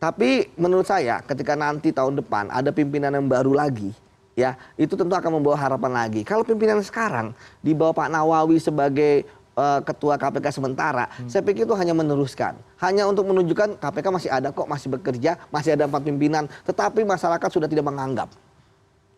Tapi 0.00 0.48
menurut 0.56 0.88
saya 0.88 1.20
ketika 1.20 1.52
nanti 1.54 1.92
tahun 1.92 2.18
depan 2.18 2.48
ada 2.48 2.72
pimpinan 2.72 3.12
yang 3.12 3.28
baru 3.28 3.52
lagi, 3.52 3.92
ya, 4.32 4.56
itu 4.80 4.96
tentu 4.96 5.12
akan 5.12 5.40
membawa 5.40 5.60
harapan 5.60 5.92
lagi. 5.92 6.24
Kalau 6.24 6.40
pimpinan 6.40 6.80
sekarang 6.80 7.36
di 7.60 7.76
bawah 7.76 7.92
Pak 7.92 8.08
Nawawi 8.08 8.56
sebagai 8.56 9.28
eh, 9.56 9.80
ketua 9.82 10.14
KPK 10.20 10.46
sementara, 10.54 11.10
saya 11.26 11.42
pikir 11.42 11.64
itu 11.66 11.74
hanya 11.74 11.94
meneruskan. 11.96 12.58
Hanya 12.78 13.06
untuk 13.06 13.26
menunjukkan 13.30 13.80
KPK 13.80 14.06
masih 14.10 14.30
ada 14.30 14.48
kok, 14.54 14.66
masih 14.66 14.88
bekerja, 14.92 15.40
masih 15.50 15.74
ada 15.74 15.86
empat 15.86 16.02
pimpinan, 16.02 16.44
tetapi 16.66 17.02
masyarakat 17.06 17.48
sudah 17.50 17.68
tidak 17.70 17.86
menganggap. 17.86 18.30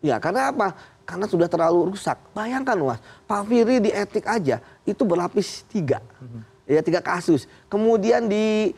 Ya, 0.03 0.19
karena 0.19 0.51
apa? 0.51 0.75
Karena 1.07 1.25
sudah 1.31 1.47
terlalu 1.47 1.95
rusak. 1.95 2.19
Bayangkan, 2.35 2.75
Mas, 2.75 2.99
Pak 3.23 3.47
Firly 3.47 3.79
di 3.79 3.91
etik 3.95 4.27
aja 4.27 4.59
itu 4.83 4.99
berlapis 5.07 5.63
tiga. 5.71 6.03
Ya, 6.67 6.83
tiga 6.83 6.99
kasus. 6.99 7.47
Kemudian 7.71 8.27
di 8.27 8.75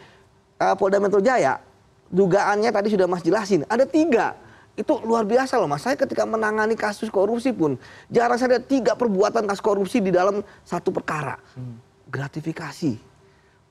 eh, 0.62 0.76
Polda 0.78 1.02
Metro 1.02 1.18
Jaya, 1.18 1.58
dugaannya 2.14 2.70
tadi 2.70 2.94
sudah 2.94 3.10
Mas 3.10 3.26
jelasin, 3.26 3.66
ada 3.66 3.90
tiga. 3.90 4.38
Itu 4.76 4.94
luar 5.08 5.24
biasa 5.24 5.56
loh 5.56 5.72
mas. 5.72 5.88
Saya 5.88 5.96
ketika 5.96 6.28
menangani 6.28 6.76
kasus 6.76 7.08
korupsi 7.08 7.56
pun 7.56 7.80
jarang 8.12 8.36
saya 8.36 8.60
ada 8.60 8.62
tiga 8.62 8.94
perbuatan 8.94 9.48
kasus 9.48 9.64
korupsi 9.64 10.04
di 10.04 10.12
dalam 10.12 10.44
satu 10.68 10.92
perkara. 10.92 11.40
Gratifikasi, 12.12 13.00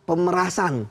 pemerasan, 0.08 0.88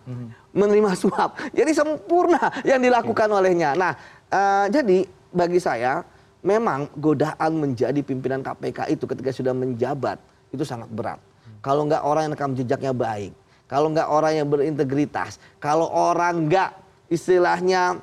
menerima 0.54 0.94
suap. 0.94 1.38
Jadi 1.52 1.74
sempurna 1.74 2.50
yang 2.62 2.80
dilakukan 2.82 3.30
olehnya. 3.30 3.74
Nah, 3.74 3.94
eh, 4.30 4.66
jadi 4.70 5.06
bagi 5.34 5.58
saya 5.58 6.06
memang 6.46 6.94
godaan 6.98 7.58
menjadi 7.58 8.00
pimpinan 8.06 8.46
KPK 8.46 8.94
itu 8.94 9.10
ketika 9.10 9.34
sudah 9.34 9.54
menjabat 9.58 10.22
itu 10.54 10.62
sangat 10.62 10.90
berat. 10.94 11.20
Kalau 11.66 11.90
nggak 11.90 12.04
orang 12.06 12.30
yang 12.30 12.34
rekam 12.38 12.54
jejaknya 12.54 12.94
baik, 12.94 13.34
kalau 13.66 13.90
nggak 13.90 14.06
orang 14.06 14.34
yang 14.38 14.48
berintegritas, 14.52 15.42
kalau 15.58 15.90
orang 15.90 16.46
nggak 16.52 16.70
istilahnya 17.10 17.98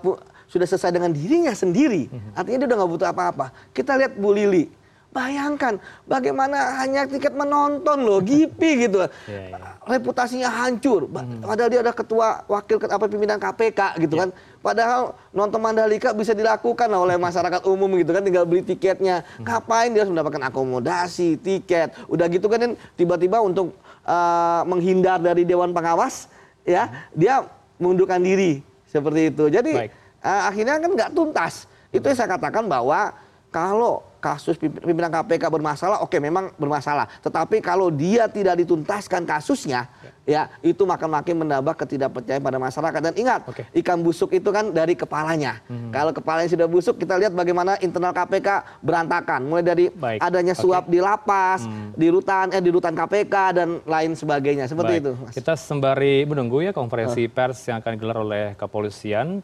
pu- 0.00 0.20
sudah 0.46 0.64
selesai 0.64 0.90
dengan 0.90 1.10
dirinya 1.10 1.50
sendiri, 1.50 2.06
artinya 2.32 2.58
dia 2.60 2.68
udah 2.68 2.78
nggak 2.78 2.92
butuh 2.92 3.08
apa-apa. 3.08 3.46
Kita 3.70 3.94
lihat 3.94 4.14
Bu 4.14 4.30
Lili, 4.30 4.70
bayangkan 5.08 5.76
bagaimana 6.04 6.76
hanya 6.78 7.02
tiket 7.04 7.32
menonton 7.32 7.98
loh, 7.98 8.20
gipi 8.20 8.70
gitu, 8.84 9.02
Iya, 9.24 9.42
iya. 9.50 9.58
reputasinya 9.82 10.46
hancur. 10.46 11.06
Ba- 11.06 11.24
Padahal 11.42 11.68
dia 11.68 11.80
ada 11.80 11.90
ketua 11.90 12.44
wakil 12.44 12.76
apa 12.78 13.04
pimpinan 13.06 13.36
KPK 13.36 13.80
gitu 13.98 14.14
kan. 14.16 14.28
Padahal 14.60 15.14
nonton 15.30 15.58
Mandalika 15.58 16.10
bisa 16.10 16.30
dilakukan 16.30 16.86
oleh 16.88 17.14
masyarakat 17.16 17.62
umum 17.64 17.90
gitu 17.96 18.10
kan, 18.10 18.22
tinggal 18.22 18.44
beli 18.44 18.62
tiketnya. 18.62 19.22
Ngapain 19.38 19.90
dia 19.90 20.02
harus 20.02 20.10
mendapatkan 20.10 20.42
akomodasi, 20.44 21.38
tiket, 21.38 21.94
udah 22.06 22.26
gitu 22.26 22.46
kan 22.46 22.74
tiba-tiba 22.94 23.38
untuk 23.40 23.74
eh, 24.02 24.62
menghindar 24.62 25.18
dari 25.18 25.42
dewan 25.42 25.70
pengawas, 25.70 26.30
ya 26.62 26.86
dia 27.10 27.46
mengundurkan 27.76 28.18
diri 28.18 28.62
seperti 28.86 29.28
itu. 29.28 29.44
Jadi 29.48 29.72
Baik. 29.74 29.92
Eh, 30.26 30.42
akhirnya 30.50 30.82
kan 30.82 30.90
nggak 30.90 31.10
tuntas. 31.14 31.70
Itu 31.94 32.02
yang 32.02 32.18
saya 32.18 32.34
katakan 32.34 32.66
bahwa 32.66 33.14
kalau 33.54 34.02
kasus 34.18 34.58
pimp- 34.58 34.82
pimpinan 34.82 35.08
KPK 35.08 35.46
bermasalah, 35.46 36.02
oke 36.02 36.18
memang 36.18 36.50
bermasalah. 36.58 37.06
Tetapi 37.22 37.62
kalau 37.62 37.94
dia 37.94 38.26
tidak 38.26 38.58
dituntaskan 38.58 39.22
kasusnya, 39.22 39.86
ya, 40.26 40.50
itu 40.60 40.82
makin 40.82 41.06
makin 41.06 41.34
menambah 41.46 41.78
ketidakpercayaan 41.78 42.42
pada 42.42 42.58
masyarakat. 42.58 43.00
Dan 43.00 43.14
ingat, 43.14 43.46
Oke. 43.46 43.62
ikan 43.80 44.02
busuk 44.02 44.34
itu 44.34 44.50
kan 44.50 44.74
dari 44.74 44.98
kepalanya. 44.98 45.62
Kalau 45.94 46.10
kepalanya 46.10 46.50
sudah 46.50 46.66
busuk, 46.66 46.98
kita 46.98 47.14
lihat 47.16 47.32
bagaimana 47.32 47.78
internal 47.78 48.10
KPK 48.10 48.82
berantakan. 48.82 49.46
Mulai 49.46 49.62
dari 49.64 49.84
Baik. 49.94 50.18
adanya 50.18 50.58
suap 50.58 50.90
di 50.90 50.98
lapas, 50.98 51.62
di 51.94 52.10
rutan, 52.10 52.50
eh 52.50 52.60
di 52.60 52.74
rutan 52.74 52.98
KPK 52.98 53.34
dan 53.54 53.68
lain 53.86 54.18
sebagainya. 54.18 54.66
Seperti 54.66 54.98
Baik. 54.98 55.02
itu. 55.06 55.12
Mas. 55.22 55.32
Kita 55.38 55.54
sembari 55.54 56.26
menunggu 56.26 56.66
ya 56.66 56.74
konferensi 56.74 57.30
pers 57.30 57.62
yang 57.70 57.78
akan 57.78 57.94
digelar 57.94 58.18
oleh 58.20 58.44
kepolisian. 58.58 59.40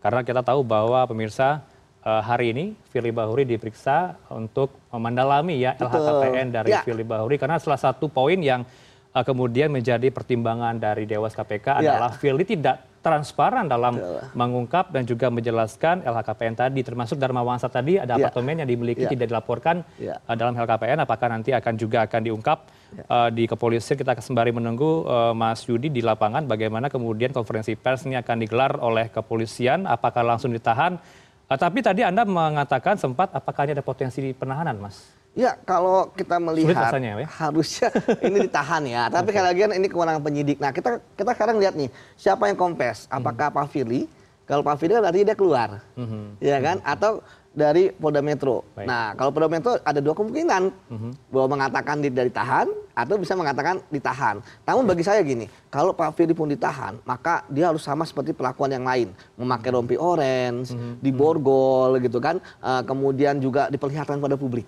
Karena 0.00 0.20
kita 0.24 0.40
tahu 0.40 0.64
bahwa 0.64 1.04
pemirsa 1.04 1.60
eh, 2.02 2.22
hari 2.24 2.56
ini 2.56 2.64
Firly 2.88 3.12
Bahuri 3.12 3.44
diperiksa 3.44 4.16
untuk 4.32 4.72
mendalami 4.92 5.60
ya 5.60 5.76
LHKPN 5.76 6.48
dari 6.50 6.72
Ya. 6.72 6.80
Firly 6.82 7.04
Bahuri. 7.04 7.36
Karena 7.36 7.60
salah 7.60 7.78
satu 7.80 8.08
poin 8.08 8.40
yang 8.40 8.64
kemudian 9.10 9.74
menjadi 9.74 10.06
pertimbangan 10.14 10.78
dari 10.78 11.02
Dewas 11.04 11.34
KPK 11.34 11.82
Ya. 11.82 11.98
adalah 11.98 12.14
Firly 12.14 12.46
tidak 12.46 12.86
transparan 13.00 13.64
dalam 13.64 13.96
mengungkap 14.36 14.92
dan 14.92 15.08
juga 15.08 15.32
menjelaskan 15.32 16.04
LHKPN 16.04 16.52
tadi. 16.52 16.84
Termasuk 16.84 17.16
Dharma 17.16 17.40
Wangsa 17.40 17.72
tadi 17.72 17.96
ada 17.96 18.14
Ya. 18.14 18.28
apartemen 18.28 18.60
yang 18.60 18.68
dimiliki 18.68 19.08
Ya. 19.08 19.10
tidak 19.10 19.32
dilaporkan 19.32 19.82
Ya. 19.96 20.20
uh, 20.28 20.36
dalam 20.36 20.52
LKPN 20.52 21.00
apakah 21.00 21.32
nanti 21.32 21.50
akan 21.56 21.74
juga 21.80 22.04
akan 22.04 22.20
diungkap 22.28 22.58
uh, 23.08 23.32
di 23.32 23.48
kepolisian 23.48 23.96
kita 23.96 24.20
sembari 24.20 24.52
menunggu 24.52 25.08
uh, 25.08 25.32
Mas 25.32 25.64
Yudi 25.64 25.88
di 25.88 26.04
lapangan 26.04 26.44
bagaimana 26.44 26.92
kemudian 26.92 27.32
konferensi 27.32 27.72
pers 27.72 28.04
ini 28.04 28.20
akan 28.20 28.36
digelar 28.36 28.76
oleh 28.78 29.08
kepolisian 29.10 29.88
apakah 29.88 30.22
langsung 30.22 30.52
ditahan 30.54 31.00
Uh, 31.50 31.58
tapi 31.58 31.82
tadi 31.82 32.06
Anda 32.06 32.22
mengatakan 32.22 32.94
sempat 32.94 33.34
apakah 33.34 33.66
ini 33.66 33.74
ada 33.74 33.82
potensi 33.82 34.22
penahanan 34.30 34.78
Mas 34.78 35.10
Ya, 35.30 35.54
kalau 35.62 36.10
kita 36.10 36.42
melihat 36.42 36.90
rasanya, 36.90 37.22
ya? 37.22 37.28
harusnya 37.30 37.88
ini 38.26 38.50
ditahan 38.50 38.82
ya. 38.82 39.06
Tapi 39.06 39.30
kalau 39.30 39.54
lagi 39.54 39.62
ini 39.62 39.86
kewenangan 39.86 40.22
penyidik. 40.26 40.58
Nah, 40.58 40.74
kita 40.74 40.98
kita 41.14 41.30
sekarang 41.38 41.62
lihat 41.62 41.78
nih, 41.78 41.86
siapa 42.18 42.50
yang 42.50 42.58
kompes? 42.58 43.06
Apakah 43.06 43.54
Pak 43.54 43.70
Firly? 43.70 44.10
Kalau 44.42 44.66
Pak 44.66 44.82
Firly 44.82 44.98
berarti 44.98 45.22
dia 45.22 45.38
keluar. 45.38 45.86
Ya 46.42 46.58
kan? 46.58 46.82
Atau 46.82 47.22
dari 47.54 47.94
Polda 47.94 48.18
Metro. 48.22 48.66
Baik. 48.74 48.90
Nah, 48.90 49.14
kalau 49.14 49.30
Polda 49.30 49.46
Metro 49.46 49.78
ada 49.78 50.02
dua 50.02 50.18
kemungkinan. 50.18 50.62
Bahwa 51.30 51.46
mengatakan 51.54 52.02
dia 52.02 52.10
dari 52.10 52.34
tahan 52.34 52.66
atau 52.90 53.14
bisa 53.14 53.38
mengatakan 53.38 53.78
ditahan. 53.86 54.42
Namun 54.66 54.82
bagi 54.82 55.06
saya 55.06 55.22
gini, 55.22 55.46
kalau 55.70 55.94
Pak 55.94 56.18
Firly 56.18 56.34
pun 56.34 56.50
ditahan, 56.50 56.98
maka 57.06 57.46
dia 57.46 57.70
harus 57.70 57.86
sama 57.86 58.02
seperti 58.02 58.34
pelakuan 58.34 58.74
yang 58.74 58.82
lain. 58.82 59.14
Memakai 59.38 59.70
rompi 59.70 59.94
orange, 59.94 60.74
diborgol 60.98 62.02
gitu 62.02 62.18
kan. 62.18 62.42
Eh, 62.42 62.82
kemudian 62.82 63.38
juga 63.38 63.70
diperlihatkan 63.70 64.18
pada 64.18 64.34
publik. 64.34 64.66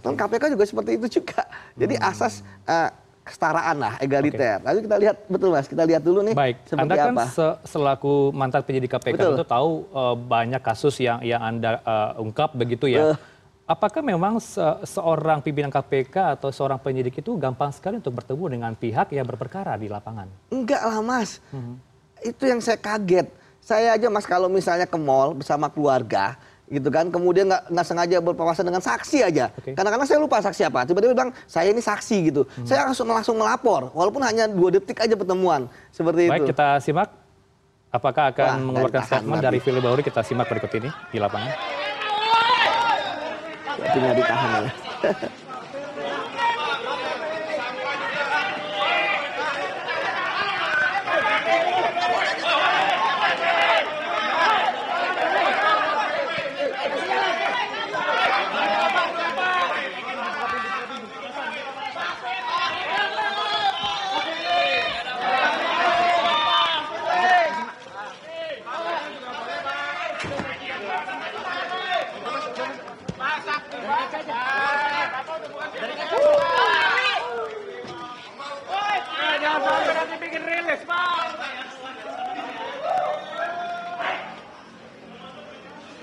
Dan 0.00 0.14
KPK 0.14 0.44
juga 0.50 0.64
seperti 0.64 0.90
itu 0.94 1.06
juga. 1.16 1.46
Jadi 1.74 1.94
asas 1.96 2.40
eh, 2.64 2.90
kesetaraan 3.22 3.76
lah, 3.76 3.94
egaliter. 3.98 4.62
Lalu 4.62 4.78
kita 4.82 4.96
lihat 4.96 5.16
betul 5.26 5.50
mas, 5.50 5.66
kita 5.66 5.82
lihat 5.82 5.98
dulu 5.98 6.22
nih 6.22 6.30
Baik, 6.32 6.56
seperti 6.62 6.82
Anda 6.84 6.94
kan 6.94 7.10
apa. 7.12 7.24
se- 7.28 7.58
selaku 7.66 8.30
mantan 8.30 8.62
penyidik 8.62 8.86
KPK 8.88 9.18
Betul. 9.18 9.34
tentu 9.34 9.44
tahu 9.44 9.70
uh, 9.90 10.14
banyak 10.14 10.62
kasus 10.62 10.94
yang 10.96 11.18
yang 11.20 11.42
Anda 11.42 11.82
uh, 11.82 12.14
ungkap 12.16 12.54
begitu 12.54 12.86
ya. 12.86 13.18
Apakah 13.66 13.98
memang 13.98 14.38
se- 14.38 14.62
seorang 14.86 15.42
pimpinan 15.42 15.74
KPK 15.74 16.38
atau 16.38 16.54
seorang 16.54 16.78
penyidik 16.78 17.18
itu 17.18 17.34
gampang 17.34 17.74
sekali 17.74 17.98
untuk 17.98 18.14
bertemu 18.14 18.44
dengan 18.48 18.72
pihak 18.72 19.10
yang 19.10 19.26
berperkara 19.26 19.74
di 19.74 19.90
lapangan? 19.90 20.30
Enggak 20.48 20.86
lah 20.86 21.02
mas, 21.02 21.42
Mhm. 21.50 21.74
itu 22.22 22.42
yang 22.46 22.62
saya 22.62 22.78
kaget. 22.78 23.26
Saya 23.58 23.98
aja 23.98 24.06
mas 24.06 24.22
kalau 24.22 24.46
misalnya 24.46 24.86
ke 24.86 24.94
mall 24.94 25.34
bersama 25.34 25.66
keluarga, 25.66 26.38
gitu 26.66 26.88
kan, 26.90 27.06
kemudian 27.14 27.46
nggak 27.46 27.70
nggak 27.70 27.86
sengaja 27.86 28.16
berpapasan 28.18 28.66
dengan 28.66 28.82
saksi 28.82 29.18
aja. 29.22 29.54
Oke. 29.54 29.78
Kadang-kadang 29.78 30.08
saya 30.10 30.18
lupa 30.18 30.42
saksi 30.42 30.62
apa. 30.66 30.82
Tiba-tiba 30.82 31.12
bilang 31.14 31.30
saya 31.46 31.70
ini 31.70 31.78
saksi 31.78 32.16
gitu. 32.30 32.42
Mhm. 32.42 32.66
Saya 32.66 32.90
langsung 32.90 33.06
langsung 33.06 33.36
melapor, 33.38 33.94
walaupun 33.94 34.22
hanya 34.26 34.50
dua 34.50 34.74
detik 34.74 34.98
aja 34.98 35.14
pertemuan 35.14 35.70
seperti 35.94 36.26
Baik, 36.26 36.42
itu. 36.42 36.50
kita 36.50 36.82
simak. 36.82 37.10
Apakah 37.86 38.34
akan 38.34 38.44
Wah, 38.50 38.56
mengeluarkan 38.60 39.02
statement 39.08 39.40
dari 39.40 39.58
Firly 39.62 39.80
Bahuri? 39.80 40.02
Kita 40.02 40.20
simak 40.20 40.50
berikut 40.50 40.68
ini 40.74 40.90
di 41.14 41.16
lapangan. 41.22 41.54
Tinggal 43.94 44.12
ditahan 44.18 44.50
ya. 44.66 44.72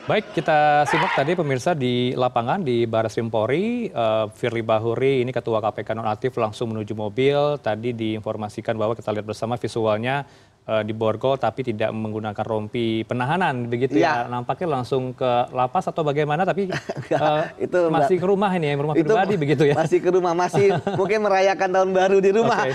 Baik, 0.03 0.35
kita 0.35 0.83
simak 0.83 1.15
tadi 1.15 1.31
pemirsa 1.31 1.71
di 1.71 2.11
lapangan 2.11 2.59
di 2.59 2.83
Baris 2.83 3.15
Krim 3.15 3.31
Polri, 3.31 3.87
eh, 3.87 4.25
Firly 4.35 4.59
Bahuri 4.59 5.23
ini 5.23 5.31
ketua 5.31 5.63
KPK 5.63 5.95
nonaktif 5.95 6.35
langsung 6.35 6.75
menuju 6.75 6.91
mobil. 6.91 7.55
Tadi 7.63 7.95
diinformasikan 7.95 8.75
bahwa 8.75 8.99
kita 8.99 9.15
lihat 9.15 9.23
bersama 9.23 9.55
visualnya 9.55 10.27
di 10.63 10.95
borgol 10.95 11.36
tapi 11.36 11.60
tidak 11.60 11.91
menggunakan 11.91 12.45
rompi 12.47 13.04
penahanan 13.04 13.67
begitu 13.67 13.99
ya. 13.99 14.23
Iya. 14.23 14.32
Nampaknya 14.32 14.80
langsung 14.80 15.12
ke 15.12 15.52
lapas 15.52 15.91
atau 15.91 16.08
bagaimana 16.08 16.47
tapi 16.47 16.71
eh, 17.12 17.43
itu 17.60 17.91
masih 17.91 18.15
ke 18.15 18.23
rumah 18.23 18.47
ini 18.56 18.71
ya, 18.71 18.80
rumah 18.80 18.95
Itu 18.95 19.12
pribadi 19.12 19.36
begitu 19.36 19.63
ya. 19.67 19.76
Masih 19.76 19.99
ke 19.99 20.08
rumah, 20.08 20.32
masih 20.32 20.71
mungkin 20.99 21.19
merayakan 21.28 21.67
tahun 21.67 21.89
baru 21.91 22.17
di 22.23 22.32
rumah. 22.32 22.63
Oke. 22.63 22.71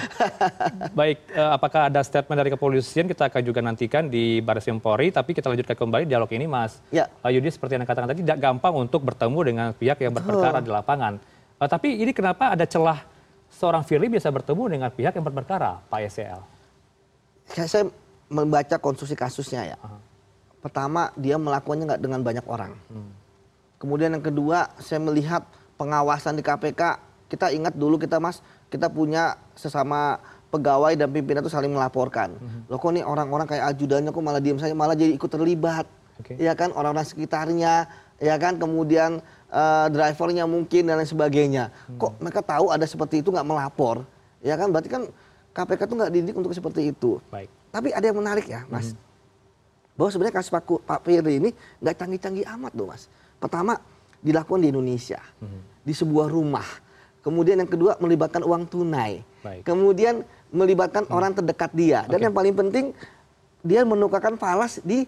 Baik, 0.93 1.19
eh, 1.33 1.51
apakah 1.57 1.89
ada 1.89 2.01
statement 2.05 2.37
dari 2.37 2.51
kepolisian 2.53 3.09
kita 3.09 3.33
akan 3.33 3.41
juga 3.41 3.61
nantikan 3.65 4.05
di 4.13 4.45
Baris 4.45 4.69
Polri 4.85 5.09
tapi 5.09 5.33
kita 5.33 5.49
lanjutkan 5.49 5.73
kembali 5.73 6.05
dialog 6.05 6.29
ini 6.29 6.45
Mas. 6.45 6.85
Ya. 6.93 7.09
Eh, 7.25 7.33
Yudi 7.33 7.49
seperti 7.49 7.81
yang 7.81 7.89
katakan 7.89 8.13
tadi 8.13 8.21
tidak 8.21 8.37
gampang 8.37 8.77
untuk 8.77 9.01
bertemu 9.01 9.41
dengan 9.41 9.69
pihak 9.73 9.97
yang 10.05 10.13
berperkara 10.13 10.61
di 10.61 10.69
lapangan. 10.69 11.17
Eh, 11.57 11.69
tapi 11.73 11.97
ini 12.05 12.13
kenapa 12.13 12.53
ada 12.53 12.69
celah 12.69 13.01
seorang 13.49 13.81
Firly 13.81 14.13
bisa 14.13 14.29
bertemu 14.29 14.77
dengan 14.77 14.89
pihak 14.93 15.17
yang 15.17 15.25
berperkara, 15.25 15.81
Pak 15.89 16.05
SCL? 16.05 16.58
Saya, 17.55 17.85
membaca 18.29 18.77
konstruksi 18.77 19.17
kasusnya 19.17 19.75
ya. 19.75 19.79
Pertama, 20.61 21.15
dia 21.17 21.41
melakukannya 21.41 21.85
nggak 21.95 22.03
dengan 22.03 22.21
banyak 22.21 22.45
orang. 22.45 22.73
Kemudian 23.79 24.13
yang 24.13 24.25
kedua, 24.25 24.75
saya 24.83 24.99
melihat 24.99 25.47
pengawasan 25.79 26.35
di 26.37 26.43
KPK. 26.43 26.99
Kita 27.29 27.53
ingat 27.53 27.77
dulu 27.77 28.01
kita 28.01 28.19
mas, 28.19 28.41
kita 28.73 28.89
punya 28.89 29.37
sesama 29.55 30.19
pegawai 30.49 30.97
dan 30.97 31.09
pimpinan 31.13 31.45
itu 31.45 31.53
saling 31.53 31.73
melaporkan. 31.73 32.35
Loh 32.67 32.81
kok 32.81 32.91
nih 32.93 33.05
orang-orang 33.05 33.45
kayak 33.45 33.65
ajudannya 33.77 34.11
kok 34.11 34.25
malah 34.25 34.41
diem 34.41 34.59
saja, 34.59 34.73
malah 34.73 34.97
jadi 34.97 35.13
ikut 35.15 35.31
terlibat. 35.31 35.87
Oke. 36.19 36.35
ya 36.35 36.51
kan 36.59 36.75
orang-orang 36.75 37.07
sekitarnya, 37.07 37.87
ya 38.19 38.35
kan 38.43 38.59
kemudian 38.59 39.23
eh, 39.55 39.87
drivernya 39.95 40.51
mungkin 40.51 40.91
dan 40.91 40.99
lain 40.99 41.07
sebagainya. 41.07 41.71
Hmm. 41.71 41.99
Kok 42.03 42.13
mereka 42.19 42.41
tahu 42.43 42.75
ada 42.75 42.83
seperti 42.91 43.23
itu 43.23 43.31
nggak 43.31 43.47
melapor? 43.47 44.03
Ya 44.43 44.59
kan 44.59 44.75
berarti 44.75 44.91
kan 44.91 45.07
KPK 45.59 45.81
tuh 45.91 45.97
nggak 45.99 46.13
didik 46.15 46.35
untuk 46.39 46.55
seperti 46.55 46.95
itu. 46.95 47.19
Baik. 47.35 47.51
Tapi 47.75 47.91
ada 47.91 48.07
yang 48.07 48.15
menarik 48.15 48.47
ya, 48.47 48.63
Mas. 48.71 48.95
Hmm. 48.95 49.01
Bahwa 49.99 50.11
sebenarnya 50.15 50.35
kasus 50.39 50.55
Pak, 50.55 50.63
Pak 50.87 51.01
Firly 51.03 51.43
ini 51.43 51.51
nggak 51.83 51.95
canggih-canggih 51.99 52.47
amat 52.55 52.73
loh, 52.79 52.95
Mas. 52.95 53.11
Pertama, 53.43 53.83
dilakukan 54.23 54.63
di 54.63 54.71
Indonesia, 54.71 55.19
Hmm. 55.43 55.59
di 55.83 55.91
sebuah 55.91 56.31
rumah. 56.31 56.67
Kemudian 57.19 57.59
yang 57.59 57.67
kedua 57.67 57.99
melibatkan 57.99 58.47
uang 58.47 58.71
tunai. 58.71 59.27
Baik. 59.43 59.67
Kemudian 59.67 60.23
melibatkan 60.55 61.05
orang 61.11 61.35
terdekat 61.35 61.75
dia. 61.75 62.07
Dan 62.07 62.23
Oke. 62.23 62.25
yang 62.31 62.35
paling 62.35 62.55
penting 62.55 62.85
dia 63.61 63.83
menukarkan 63.83 64.39
falas 64.39 64.79
di 64.87 65.05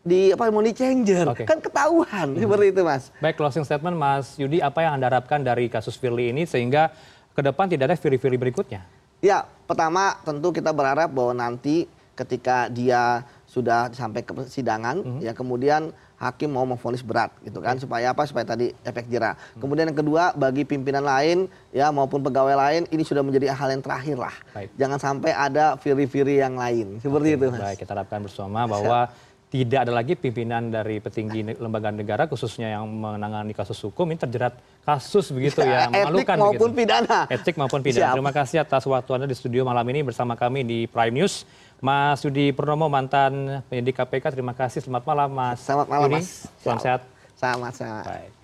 di 0.00 0.32
apa 0.32 0.48
money 0.52 0.76
changer. 0.76 1.24
Oke. 1.32 1.48
Kan 1.48 1.60
ketahuan 1.64 2.36
seperti 2.36 2.76
itu, 2.76 2.80
Mas. 2.84 3.08
Baik, 3.24 3.40
closing 3.40 3.64
statement 3.64 3.96
Mas 3.96 4.36
Yudi, 4.36 4.60
apa 4.60 4.84
yang 4.84 5.00
Anda 5.00 5.08
harapkan 5.08 5.40
dari 5.40 5.72
kasus 5.72 5.96
Firly 5.96 6.28
ini 6.32 6.44
sehingga 6.44 6.92
ke 7.32 7.40
depan 7.40 7.68
tidak 7.72 7.88
ada 7.88 7.96
Firly-Firly 7.96 8.36
berikutnya? 8.36 8.84
Ya, 9.20 9.44
pertama 9.68 10.16
tentu 10.24 10.48
kita 10.48 10.72
berharap 10.72 11.12
bahwa 11.12 11.36
nanti 11.36 11.84
ketika 12.16 12.68
dia 12.72 13.24
sudah 13.44 13.92
sampai 13.92 14.24
ke 14.24 14.32
persidangan, 14.32 15.20
ya 15.24 15.32
kemudian 15.32 15.92
hakim 16.20 16.52
mau 16.52 16.68
memvonis 16.68 17.00
berat 17.00 17.32
gitu 17.40 17.64
kan 17.64 17.80
supaya 17.80 18.12
apa? 18.12 18.28
Supaya 18.28 18.44
tadi 18.44 18.76
efek 18.84 19.08
jerah. 19.08 19.36
Kemudian 19.56 19.88
yang 19.88 19.96
kedua 19.96 20.36
bagi 20.36 20.68
pimpinan 20.68 21.00
lain 21.00 21.48
ya 21.72 21.88
maupun 21.88 22.20
pegawai 22.20 22.52
lain 22.52 22.82
ini 22.92 23.00
sudah 23.04 23.24
menjadi 23.24 23.56
hal 23.56 23.72
yang 23.72 23.80
terakhir 23.80 24.20
lah. 24.20 24.36
Baik. 24.52 24.68
Jangan 24.76 24.98
sampai 25.00 25.32
ada 25.32 25.80
firi-firi 25.80 26.44
yang 26.44 26.60
lain 26.60 27.00
seperti 27.00 27.40
itu, 27.40 27.48
Mas. 27.48 27.72
Baik, 27.72 27.78
kita 27.84 27.92
harapkan 27.96 28.20
bersama 28.20 28.68
bahwa 28.68 29.08
tidak 29.50 29.82
ada 29.82 29.92
lagi 29.92 30.14
pimpinan 30.14 30.70
dari 30.70 31.02
petinggi 31.02 31.58
lembaga 31.58 31.90
negara 31.90 32.30
khususnya 32.30 32.70
yang 32.78 32.86
menangani 32.86 33.50
kasus 33.50 33.82
hukum 33.82 34.06
ini 34.06 34.22
terjerat 34.22 34.54
kasus 34.86 35.34
begitu 35.34 35.58
ya, 35.66 35.90
Etik 35.90 36.06
memalukan 36.06 36.36
maupun 36.38 36.70
begitu. 36.70 36.78
pidana. 36.86 37.18
Etik 37.26 37.54
maupun 37.58 37.80
pidana. 37.82 38.02
Siap. 38.06 38.14
Terima 38.14 38.32
kasih 38.32 38.56
atas 38.62 38.86
waktu 38.86 39.10
Anda 39.10 39.26
di 39.26 39.34
studio 39.34 39.66
malam 39.66 39.82
ini 39.90 40.06
bersama 40.06 40.38
kami 40.38 40.62
di 40.62 40.78
Prime 40.86 41.10
News. 41.18 41.42
Mas 41.82 42.22
Yudi 42.22 42.54
Purnomo 42.54 42.86
mantan 42.86 43.64
penyidik 43.66 43.98
KPK. 43.98 44.38
Terima 44.38 44.54
kasih. 44.54 44.86
Selamat 44.86 45.02
malam 45.02 45.28
Mas. 45.34 45.58
Selamat 45.66 45.86
malam, 45.90 46.06
Yudi. 46.06 46.22
Mas. 46.22 46.28
Salam 46.62 46.78
Siap. 46.78 46.84
sehat. 46.86 47.00
Sama-sama. 47.34 48.06
Baik. 48.06 48.39